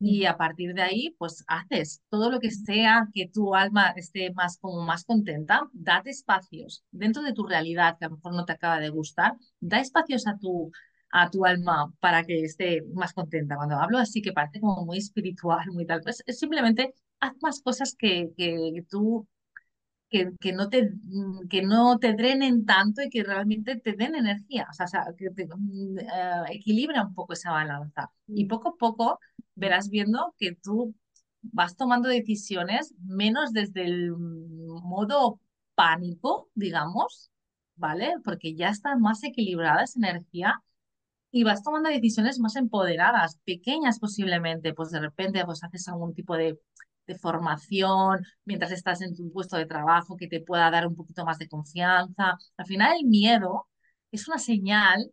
[0.00, 4.32] y a partir de ahí, pues haces todo lo que sea que tu alma esté
[4.32, 8.44] más como más contenta, date espacios dentro de tu realidad que a lo mejor no
[8.44, 10.70] te acaba de gustar, da espacios a tu
[11.10, 13.56] a tu alma para que esté más contenta.
[13.56, 17.62] Cuando hablo así que parece como muy espiritual, muy tal, pues es simplemente haz más
[17.62, 19.26] cosas que, que tú
[20.08, 20.90] que, que, no te,
[21.50, 25.44] que no te drenen tanto y que realmente te den energía, o sea, que te,
[25.44, 28.10] uh, equilibra un poco esa balanza.
[28.26, 28.48] Y mm.
[28.48, 29.20] poco a poco
[29.54, 30.94] verás viendo que tú
[31.42, 35.40] vas tomando decisiones menos desde el modo
[35.74, 37.30] pánico, digamos,
[37.76, 38.14] ¿vale?
[38.24, 40.62] Porque ya está más equilibrada esa energía
[41.30, 46.36] y vas tomando decisiones más empoderadas, pequeñas posiblemente, pues de repente pues haces algún tipo
[46.36, 46.58] de
[47.06, 51.24] de formación, mientras estás en tu puesto de trabajo, que te pueda dar un poquito
[51.24, 52.36] más de confianza.
[52.56, 53.66] Al final el miedo
[54.12, 55.10] es una señal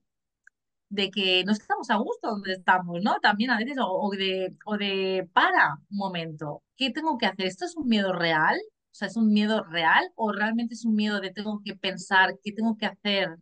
[0.89, 3.15] de que no estamos a gusto donde estamos, ¿no?
[3.21, 7.47] También a veces, o, de, o de, para un momento, ¿qué tengo que hacer?
[7.47, 8.55] ¿Esto es un miedo real?
[8.57, 12.35] O sea, ¿es un miedo real o realmente es un miedo de tengo que pensar
[12.43, 13.37] qué tengo que hacer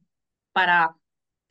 [0.51, 0.95] para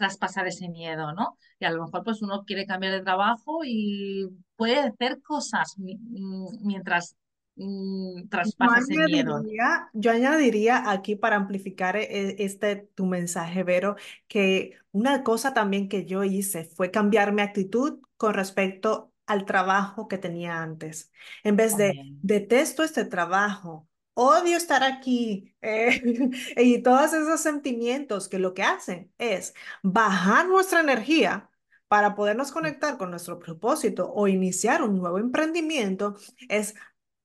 [0.02, 1.38] traspasar ese miedo, ¿no?
[1.60, 7.14] Y a lo mejor pues uno quiere cambiar de trabajo y puede hacer cosas mientras
[7.54, 9.40] mm, traspasa ese miedo.
[9.92, 13.94] Yo añadiría aquí para amplificar e, este tu mensaje, Vero,
[14.26, 20.08] que una cosa también que yo hice fue cambiar mi actitud con respecto al trabajo
[20.08, 21.12] que tenía antes.
[21.44, 26.02] En vez de detesto este trabajo, odio estar aquí eh,
[26.56, 31.50] y todos esos sentimientos que lo que hacen es bajar nuestra energía
[31.88, 36.16] para podernos conectar con nuestro propósito o iniciar un nuevo emprendimiento,
[36.48, 36.74] es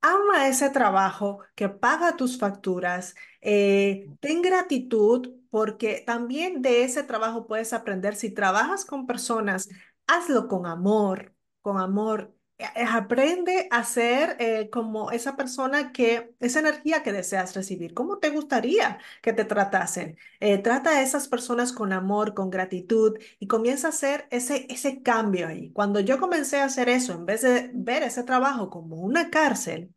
[0.02, 7.48] ama ese trabajo que paga tus facturas, eh, ten gratitud porque también de ese trabajo
[7.48, 8.16] puedes aprender.
[8.16, 9.70] Si trabajas con personas,
[10.06, 17.04] hazlo con amor, con amor aprende a ser eh, como esa persona que, esa energía
[17.04, 17.94] que deseas recibir.
[17.94, 20.18] ¿Cómo te gustaría que te tratasen?
[20.40, 25.02] Eh, trata a esas personas con amor, con gratitud y comienza a hacer ese, ese
[25.04, 25.72] cambio ahí.
[25.72, 29.94] Cuando yo comencé a hacer eso, en vez de ver ese trabajo como una cárcel,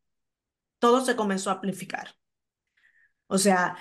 [0.78, 2.16] todo se comenzó a amplificar.
[3.28, 3.76] O sea,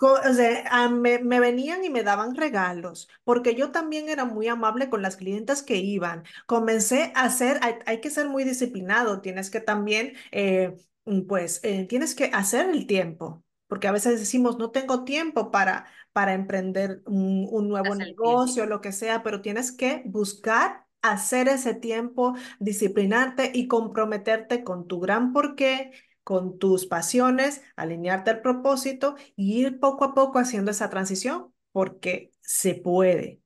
[0.00, 4.88] o sea, me, me, venían y me daban regalos, porque yo también era muy amable
[4.88, 6.24] con las clientes que iban.
[6.46, 11.86] Comencé a hacer, hay, que ser muy disciplinado, tienes que también, eh, mm, pues, eh,
[11.86, 17.02] tienes que hacer el tiempo, porque a veces decimos, no tengo tiempo para, para emprender
[17.06, 23.50] un, un nuevo negocio, lo que sea, pero tienes que buscar hacer ese tiempo, disciplinarte
[23.54, 25.92] y comprometerte con tu gran porqué
[26.24, 32.30] con tus pasiones, alinearte al propósito y ir poco a poco haciendo esa transición porque
[32.40, 33.40] se puede.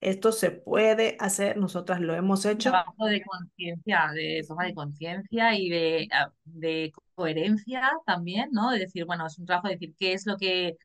[0.00, 2.70] Esto se puede hacer, nosotras lo hemos hecho.
[2.70, 8.70] Trabajo de conciencia, de toma de conciencia y de, ah, de coherencia también, ¿no?
[8.70, 10.76] De decir, bueno, es un trabajo de decir qué es lo que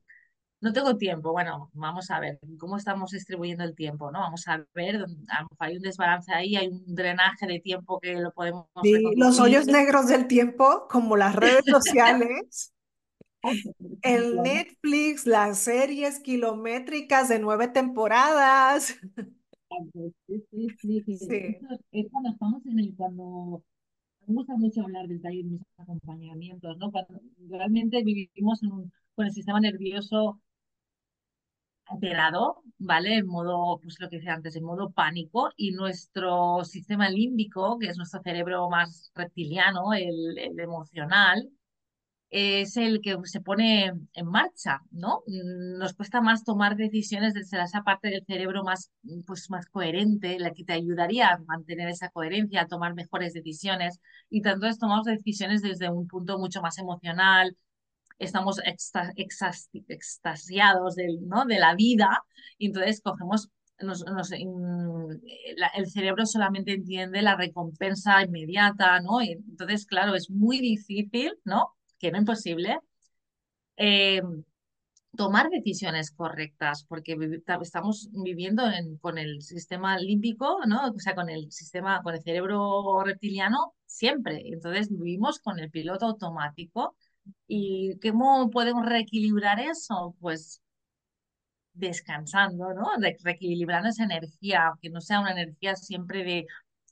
[0.62, 1.32] no tengo tiempo.
[1.32, 4.20] Bueno, vamos a ver cómo estamos distribuyendo el tiempo, ¿no?
[4.20, 8.00] Vamos a ver, a lo mejor hay un desbalance ahí, hay un drenaje de tiempo
[8.00, 8.68] que lo podemos.
[8.84, 12.74] Sí, los hoyos negros del tiempo, como las redes sociales.
[14.04, 19.00] El Netflix, las series kilométricas de nueve temporadas.
[19.94, 20.14] Sí,
[20.52, 21.18] sí, sí.
[21.18, 21.58] sí.
[21.92, 23.64] Es cuando estamos en el, cuando
[24.28, 26.92] me gusta mucho hablar del taller de mis acompañamientos, ¿no?
[26.92, 27.20] Cuando
[27.50, 30.40] realmente vivimos en un, con el sistema nervioso
[31.92, 33.18] alterado, ¿vale?
[33.18, 37.88] En modo, pues lo que decía antes, en modo pánico y nuestro sistema límbico, que
[37.88, 41.50] es nuestro cerebro más reptiliano, el, emocional,
[42.30, 45.24] es el que se pone en marcha, ¿no?
[45.28, 48.92] Nos cuesta más tomar decisiones desde esa parte del cerebro más,
[49.28, 54.00] pues, más coherente, la que te ayudaría a mantener esa coherencia, a tomar mejores decisiones.
[54.30, 57.58] Y tanto es tomamos decisiones desde un punto mucho más emocional,
[58.24, 58.60] estamos
[59.88, 61.46] extasiados del, ¿no?
[61.46, 62.24] de la vida
[62.58, 63.50] y entonces cogemos
[65.76, 69.22] el cerebro solamente entiende la recompensa inmediata, ¿no?
[69.22, 71.74] Y entonces, claro, es muy difícil, ¿no?
[72.00, 72.80] Que no imposible.
[73.78, 74.22] Eh,
[75.16, 77.18] tomar decisiones correctas, porque
[77.62, 78.64] estamos viviendo
[79.02, 80.90] con el sistema límbico, ¿no?
[80.90, 84.42] O sea, con el sistema, con el cerebro reptiliano siempre.
[84.46, 86.96] Entonces vivimos con el piloto automático.
[87.48, 90.16] ¿Y cómo podemos reequilibrar eso?
[90.20, 90.62] Pues
[91.74, 92.86] descansando, ¿no?
[93.24, 96.46] reequilibrando esa energía, aunque no sea una energía siempre de,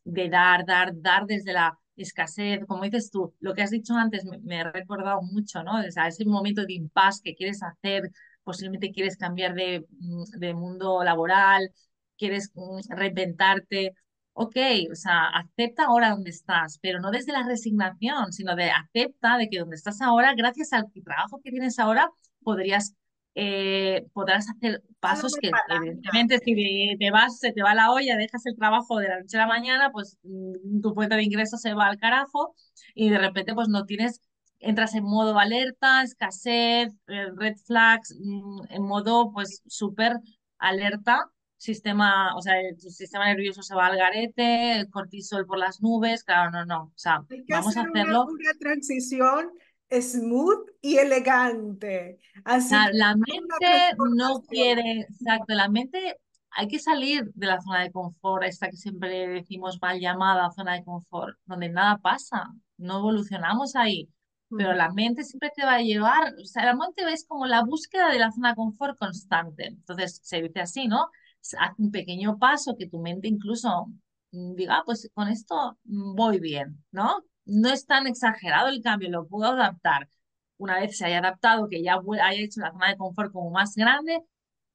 [0.05, 4.25] de dar, dar, dar desde la escasez, como dices tú, lo que has dicho antes
[4.43, 5.79] me, ha recordado mucho, ¿no?
[5.79, 8.09] O ese momento de impas que quieres hacer,
[8.43, 11.71] posiblemente quieres cambiar de, mm, de mundo laboral,
[12.17, 13.93] quieres mm, reinventarte,
[14.39, 14.55] ok,
[14.89, 19.49] o sea, acepta ahora donde estás, pero no desde la resignación, sino de acepta de
[19.49, 22.09] que donde estás ahora, gracias al trabajo que tienes ahora,
[22.41, 22.95] podrías
[23.35, 28.45] eh, podrás hacer pasos que evidentemente si te vas, se te va la olla, dejas
[28.45, 31.73] el trabajo de la noche a la mañana, pues mm, tu fuente de ingresos se
[31.73, 32.55] va al carajo
[32.95, 34.21] y de repente pues no tienes,
[34.59, 40.13] entras en modo alerta, escasez, eh, red flags, mm, en modo pues súper
[40.59, 41.29] alerta
[41.59, 46.23] sistema, o sea, tu sistema nervioso se va al garete, el cortisol por las nubes,
[46.23, 48.25] claro, no, no, o sea, vamos a hacerlo.
[48.25, 49.51] una transición
[49.91, 52.19] smooth y elegante.
[52.45, 56.17] Así la mente no quiere, exacto, la mente
[56.51, 60.73] hay que salir de la zona de confort, esta que siempre decimos mal llamada zona
[60.73, 62.47] de confort, donde nada pasa,
[62.77, 64.09] no evolucionamos ahí.
[64.57, 67.63] Pero la mente siempre te va a llevar, o sea, la mente es como la
[67.63, 69.67] búsqueda de la zona de confort constante.
[69.67, 71.09] Entonces, se dice así, ¿no?
[71.57, 73.87] Haz un pequeño paso que tu mente incluso
[74.31, 77.23] mm, diga, ah, pues con esto mm, voy bien, ¿no?
[77.49, 80.09] no es tan exagerado el cambio, lo puedo adaptar.
[80.57, 83.75] Una vez se haya adaptado, que ya haya hecho la zona de confort como más
[83.75, 84.21] grande,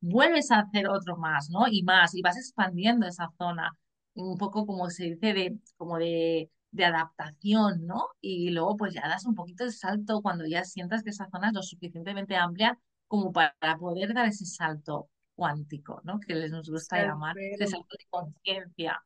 [0.01, 1.67] vuelves a hacer otro más, ¿no?
[1.69, 3.71] Y más, y vas expandiendo esa zona,
[4.15, 6.51] un poco como se dice, de, como de
[6.85, 8.09] adaptación, ¿no?
[8.21, 11.49] Y luego pues ya das un poquito de salto cuando ya sientas que esa zona
[11.49, 16.21] es lo suficientemente amplia como para poder dar ese salto cuántico, ¿no?
[16.21, 19.03] Que les nos gusta llamar, ese salto de conciencia.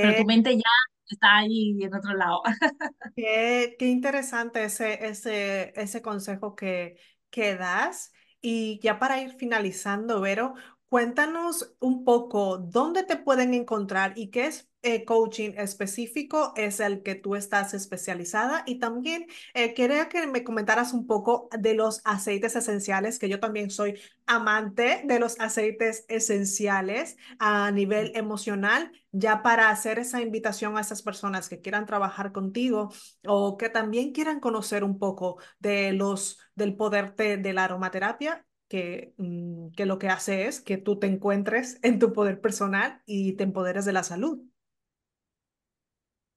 [0.00, 0.62] Pero tu mente ya
[1.08, 2.42] está ahí en otro lado.
[3.16, 6.96] Qué, qué interesante ese, ese, ese consejo que,
[7.30, 8.12] que das.
[8.40, 10.54] Y ya para ir finalizando, Vero,
[10.88, 17.02] cuéntanos un poco dónde te pueden encontrar y qué es eh, coaching específico es el
[17.02, 22.00] que tú estás especializada y también eh, quería que me comentaras un poco de los
[22.04, 29.42] aceites esenciales, que yo también soy amante de los aceites esenciales a nivel emocional, ya
[29.42, 32.92] para hacer esa invitación a esas personas que quieran trabajar contigo
[33.26, 39.14] o que también quieran conocer un poco de los, del poder de la aromaterapia que,
[39.18, 43.34] mm, que, lo que hace es que tú te encuentres en tu poder personal y
[43.34, 44.40] te empoderes de la salud.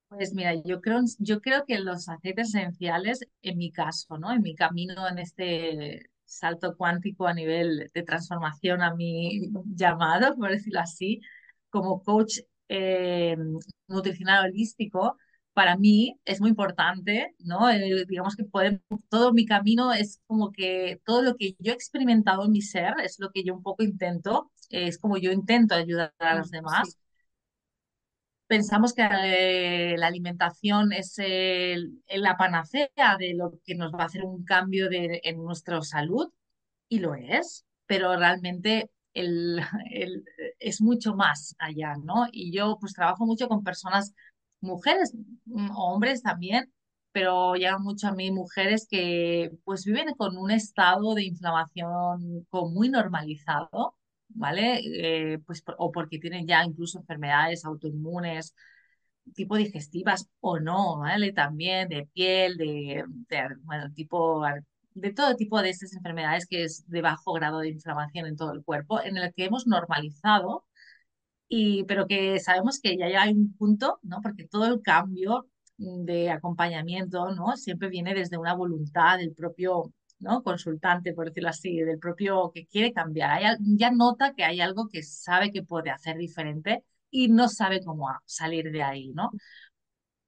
[0.09, 4.31] Pues mira, yo creo, yo creo que los aceites esenciales, en mi caso, ¿no?
[4.31, 10.51] En mi camino en este salto cuántico a nivel de transformación a mi llamado, por
[10.51, 11.19] decirlo así,
[11.69, 12.39] como coach
[12.69, 13.35] eh,
[13.87, 15.17] nutricional holístico,
[15.53, 17.69] para mí es muy importante, ¿no?
[17.69, 21.75] Eh, digamos que podemos, todo mi camino es como que todo lo que yo he
[21.75, 25.75] experimentado en mi ser es lo que yo un poco intento, es como yo intento
[25.75, 26.97] ayudar a los demás
[28.47, 34.23] pensamos que eh, la alimentación es la panacea de lo que nos va a hacer
[34.23, 36.29] un cambio de, en nuestra salud,
[36.89, 39.61] y lo es, pero realmente el,
[40.59, 42.27] es mucho más allá, ¿no?
[42.31, 44.13] Y yo pues trabajo mucho con personas,
[44.61, 45.13] mujeres
[45.45, 46.71] mm, hombres también,
[47.11, 52.71] pero llegan mucho a mí mujeres que pues viven con un estado de inflamación como
[52.71, 53.96] muy normalizado
[54.37, 54.81] ¿vale?
[55.33, 58.53] Eh, pues, o porque tienen ya incluso enfermedades autoinmunes,
[59.35, 61.33] tipo digestivas o no, ¿vale?
[61.33, 63.03] También de piel, de,
[63.63, 64.43] bueno, tipo,
[64.93, 68.53] de todo tipo de estas enfermedades que es de bajo grado de inflamación en todo
[68.53, 70.65] el cuerpo, en el que hemos normalizado,
[71.49, 74.21] y, pero que sabemos que ya hay un punto, ¿no?
[74.21, 77.55] Porque todo el cambio de acompañamiento, ¿no?
[77.57, 80.43] Siempre viene desde una voluntad del propio ¿no?
[80.43, 83.57] consultante, por decirlo así, del propio que quiere cambiar.
[83.59, 88.09] ya nota que hay algo que sabe que puede hacer diferente y no sabe cómo
[88.25, 89.31] salir de ahí, ¿no?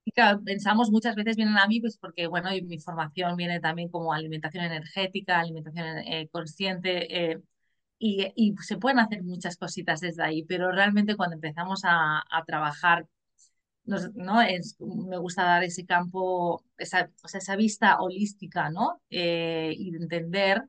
[0.04, 0.12] Y
[0.44, 4.12] pensamos muchas veces vienen a mí, pues porque, bueno, y mi formación viene también como
[4.12, 7.42] alimentación energética, alimentación eh, consciente, eh,
[7.98, 13.06] y, se pueden hacer muchas cositas desde ahí, pero realmente cuando empezamos a trabajar
[14.14, 14.40] ¿no?
[14.42, 19.00] Es, me gusta dar ese campo, esa, esa vista holística, ¿no?
[19.10, 20.64] Eh, y entender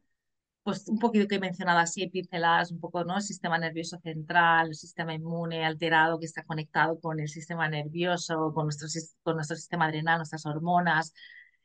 [0.63, 3.17] pues un poquito que he mencionado así, pinceladas, un poco, ¿no?
[3.17, 8.53] El sistema nervioso central, el sistema inmune alterado que está conectado con el sistema nervioso,
[8.53, 8.87] con nuestro,
[9.23, 11.13] con nuestro sistema adrenal, nuestras hormonas,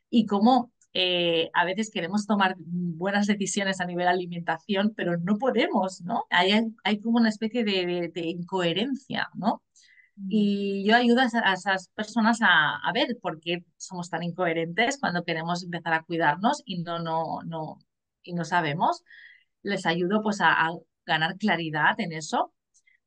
[0.09, 6.01] y cómo eh, a veces queremos tomar buenas decisiones a nivel alimentación, pero no podemos,
[6.01, 6.25] ¿no?
[6.29, 6.51] Hay,
[6.83, 9.61] hay como una especie de, de, incoherencia, ¿no?
[10.17, 10.27] Mm.
[10.29, 15.23] Y yo ayudo a, esas personas a, a, ver por qué somos tan incoherentes cuando
[15.23, 17.79] queremos empezar a cuidarnos y no, no, no,
[18.23, 19.03] y no sabemos.
[19.63, 20.71] Les ayudo pues a, a
[21.05, 22.53] ganar claridad en eso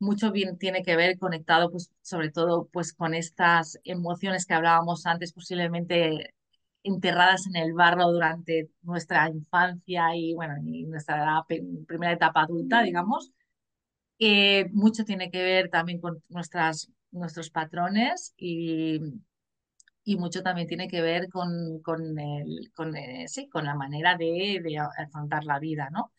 [0.01, 5.07] mucho bien tiene que ver conectado pues sobre todo pues con estas emociones que hablábamos
[5.07, 6.35] antes posiblemente
[6.83, 11.45] enterradas en el barro durante nuestra infancia y, bueno, y nuestra
[11.87, 13.33] primera etapa adulta, digamos.
[14.19, 19.01] Eh, mucho tiene que ver también con nuestras, nuestros patrones y,
[20.05, 24.17] y mucho también tiene que ver con, con, el, con, eh, sí, con la manera
[24.17, 26.13] de, de, afrontar la vida, ¿no?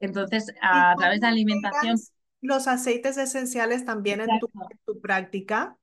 [0.00, 1.96] Entonces, a, través de la alimentación...
[2.42, 5.76] Los aceites esenciales también en tu, en tu práctica.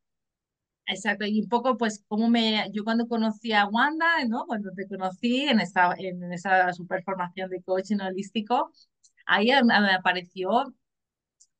[0.85, 4.45] Exacto, y un poco pues como me, yo cuando conocí a Wanda, ¿no?
[4.45, 8.71] Cuando te conocí en esta, en esa super formación de coaching holístico,
[9.25, 10.73] ahí me apareció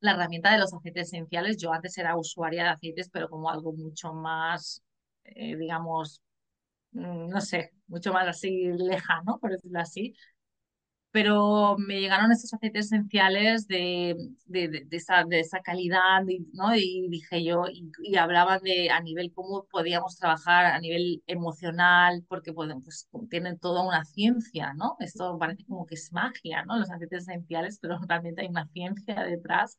[0.04, 1.58] la herramienta de los aceites esenciales.
[1.58, 4.84] Yo antes era usuaria de aceites, pero como algo mucho más,
[5.26, 6.22] eh, digamos,
[6.92, 10.16] mm, no sé, mucho más así lejano, por decirlo así
[11.14, 14.16] pero me llegaron estos aceites esenciales de,
[14.48, 16.76] de, de, esa, de esa, calidad, ¿no?
[16.76, 22.26] Y dije yo, y, y, hablaban de a nivel cómo podíamos trabajar a nivel emocional,
[22.28, 24.96] porque pues, tienen toda una ciencia, ¿no?
[25.00, 26.80] Esto parece como que es magia, ¿no?
[26.80, 29.78] Los aceites esenciales, pero realmente hay una ciencia detrás.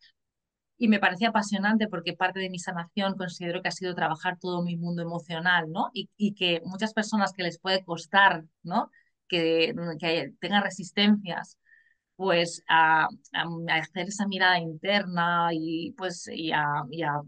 [0.78, 4.62] Y me parece apasionante porque parte de mi sanación considero que ha sido trabajar todo
[4.62, 5.91] mi mundo emocional, ¿no?
[5.95, 8.91] Y, y que muchas personas que les puede costar, ¿no?
[9.29, 11.59] Que, que tenga resistencias,
[12.16, 13.09] pues a,
[13.68, 17.20] hacer esa mirada interna y pues y a, y a,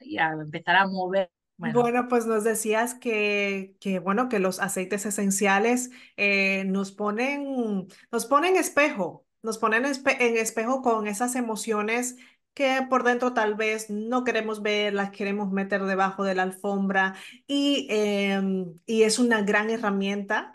[0.00, 1.30] y a empezar a mover.
[1.56, 1.82] Bueno.
[1.82, 2.08] bueno.
[2.08, 8.56] pues nos decías que, que, bueno, que los aceites esenciales eh, nos ponen, nos ponen
[8.56, 12.16] espejo, nos ponen en espejo con esas emociones
[12.54, 17.14] que por dentro tal vez no queremos ver, las queremos meter debajo de la alfombra
[17.46, 18.40] y, eh,
[18.86, 20.53] y es una gran herramienta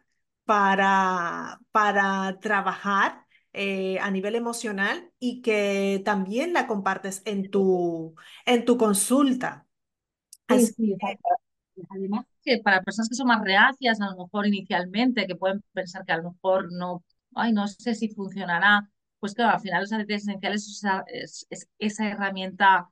[0.49, 8.15] para, para trabajar eh, a nivel emocional y que también la compartes en tu,
[8.47, 9.67] en tu consulta.
[10.49, 10.95] Sí, sí,
[11.89, 16.05] Además, que para personas que son más reacias, a lo mejor inicialmente, que pueden pensar
[16.05, 17.03] que a lo mejor no,
[17.35, 18.89] ay, no sé si funcionará,
[19.19, 22.89] pues claro, al final los aceites esenciales es, es esa herramienta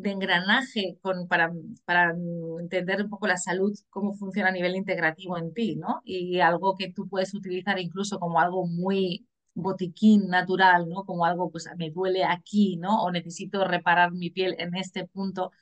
[0.00, 1.52] de engranaje con, para,
[1.84, 2.14] para
[2.60, 6.00] entender un poco la salud, cómo funciona a nivel integrativo en ti, ¿no?
[6.04, 11.04] Y algo que tú puedes utilizar incluso como algo muy botiquín natural, ¿no?
[11.04, 13.02] Como algo, pues me duele aquí, ¿no?
[13.02, 15.52] O necesito reparar mi piel en este punto,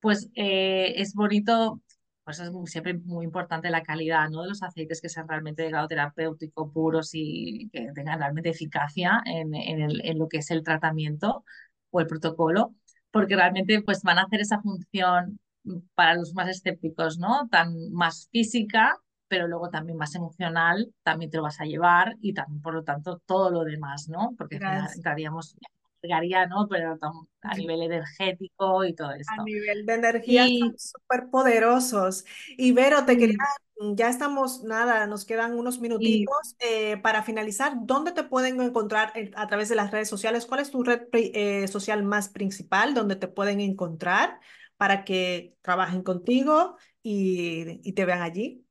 [0.00, 1.80] pues eh, es bonito,
[2.24, 4.42] pues es siempre muy importante la calidad, ¿no?
[4.42, 9.22] De los aceites que sean realmente de grado terapéutico, puros y que tengan realmente eficacia
[9.26, 11.44] en, en lo que es el tratamiento
[11.90, 12.74] o el protocolo
[13.14, 15.38] porque realmente pues van a hacer esa función
[15.94, 17.46] para los más escépticos, ¿no?
[17.48, 18.98] Tan más física,
[19.28, 22.82] pero luego también más emocional, también te lo vas a llevar y también, por lo
[22.82, 24.34] tanto, todo lo demás, ¿no?
[24.36, 24.58] Porque
[24.96, 25.56] entraríamos,
[26.02, 26.66] llegaría, ¿no?
[26.68, 26.98] Pero
[27.42, 29.32] a nivel energético y todo esto.
[29.40, 30.60] A nivel de energía y...
[30.76, 32.24] súper poderosos.
[32.58, 33.38] Y Vero, te quería
[33.76, 37.74] ya estamos, nada, nos quedan unos minutitos eh, para finalizar.
[37.80, 40.46] ¿Dónde te pueden encontrar a través de las redes sociales?
[40.46, 44.40] ¿Cuál es tu red eh, social más principal donde te pueden encontrar
[44.76, 48.64] para que trabajen contigo y, y te vean allí?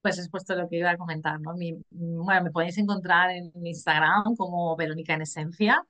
[0.00, 1.54] Pues es puesto lo que iba a comentar, ¿no?
[1.54, 5.86] Mi, bueno, me podéis encontrar en Instagram como Verónica en Esencia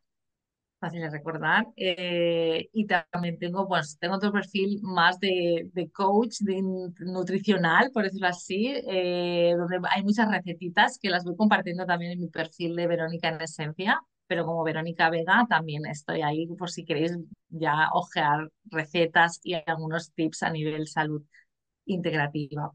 [0.83, 1.67] fácil de recordar.
[1.77, 6.63] Eh, y también tengo, pues, tengo otro perfil más de, de coach, de
[7.01, 12.21] nutricional, por decirlo así, eh, donde hay muchas recetitas que las voy compartiendo también en
[12.21, 16.85] mi perfil de Verónica en Esencia, pero como Verónica Vega también estoy ahí por si
[16.85, 17.17] queréis
[17.51, 21.23] ya ojear recetas y algunos tips a nivel salud
[21.87, 22.73] integrativa.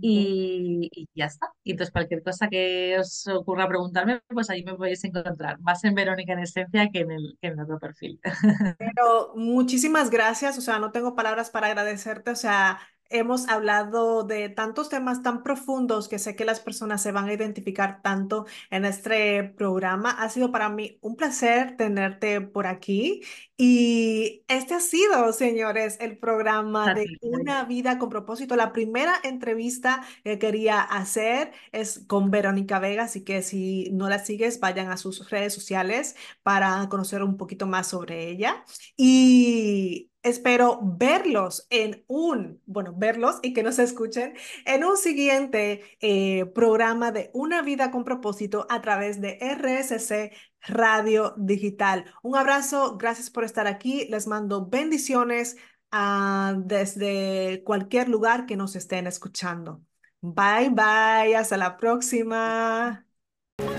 [0.00, 1.48] Y, ya está.
[1.62, 5.94] Y entonces cualquier cosa que os ocurra preguntarme, pues ahí me podéis encontrar, más en
[5.94, 8.20] Verónica en Esencia que en el, que en otro perfil.
[8.78, 12.78] Pero muchísimas gracias, o sea, no tengo palabras para agradecerte, o sea,
[13.10, 17.32] hemos hablado de tantos temas tan profundos que sé que las personas se van a
[17.32, 20.10] identificar tanto en este programa.
[20.10, 23.22] Ha sido para mí un placer tenerte por aquí
[23.60, 28.54] y este ha sido, señores, el programa de Una vida con propósito.
[28.54, 34.20] La primera entrevista que quería hacer es con Verónica Vega, así que si no la
[34.20, 38.64] sigues, vayan a sus redes sociales para conocer un poquito más sobre ella.
[38.96, 44.34] Y Espero verlos en un, bueno, verlos y que nos escuchen
[44.66, 50.32] en un siguiente eh, programa de Una vida con propósito a través de RSC
[50.62, 52.04] Radio Digital.
[52.22, 54.06] Un abrazo, gracias por estar aquí.
[54.10, 55.56] Les mando bendiciones
[55.90, 59.82] ah, desde cualquier lugar que nos estén escuchando.
[60.20, 63.06] Bye bye, hasta la próxima.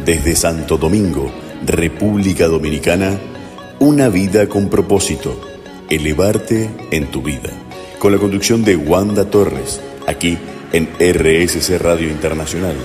[0.05, 1.31] Desde Santo Domingo,
[1.65, 3.19] República Dominicana,
[3.79, 5.39] una vida con propósito
[5.89, 7.49] Elevarte en tu vida,
[7.97, 10.37] con la conducción de Wanda Torres, aquí
[10.71, 12.75] en RSC Radio Internacional.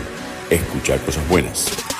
[0.49, 1.94] Escucha cosas buenas.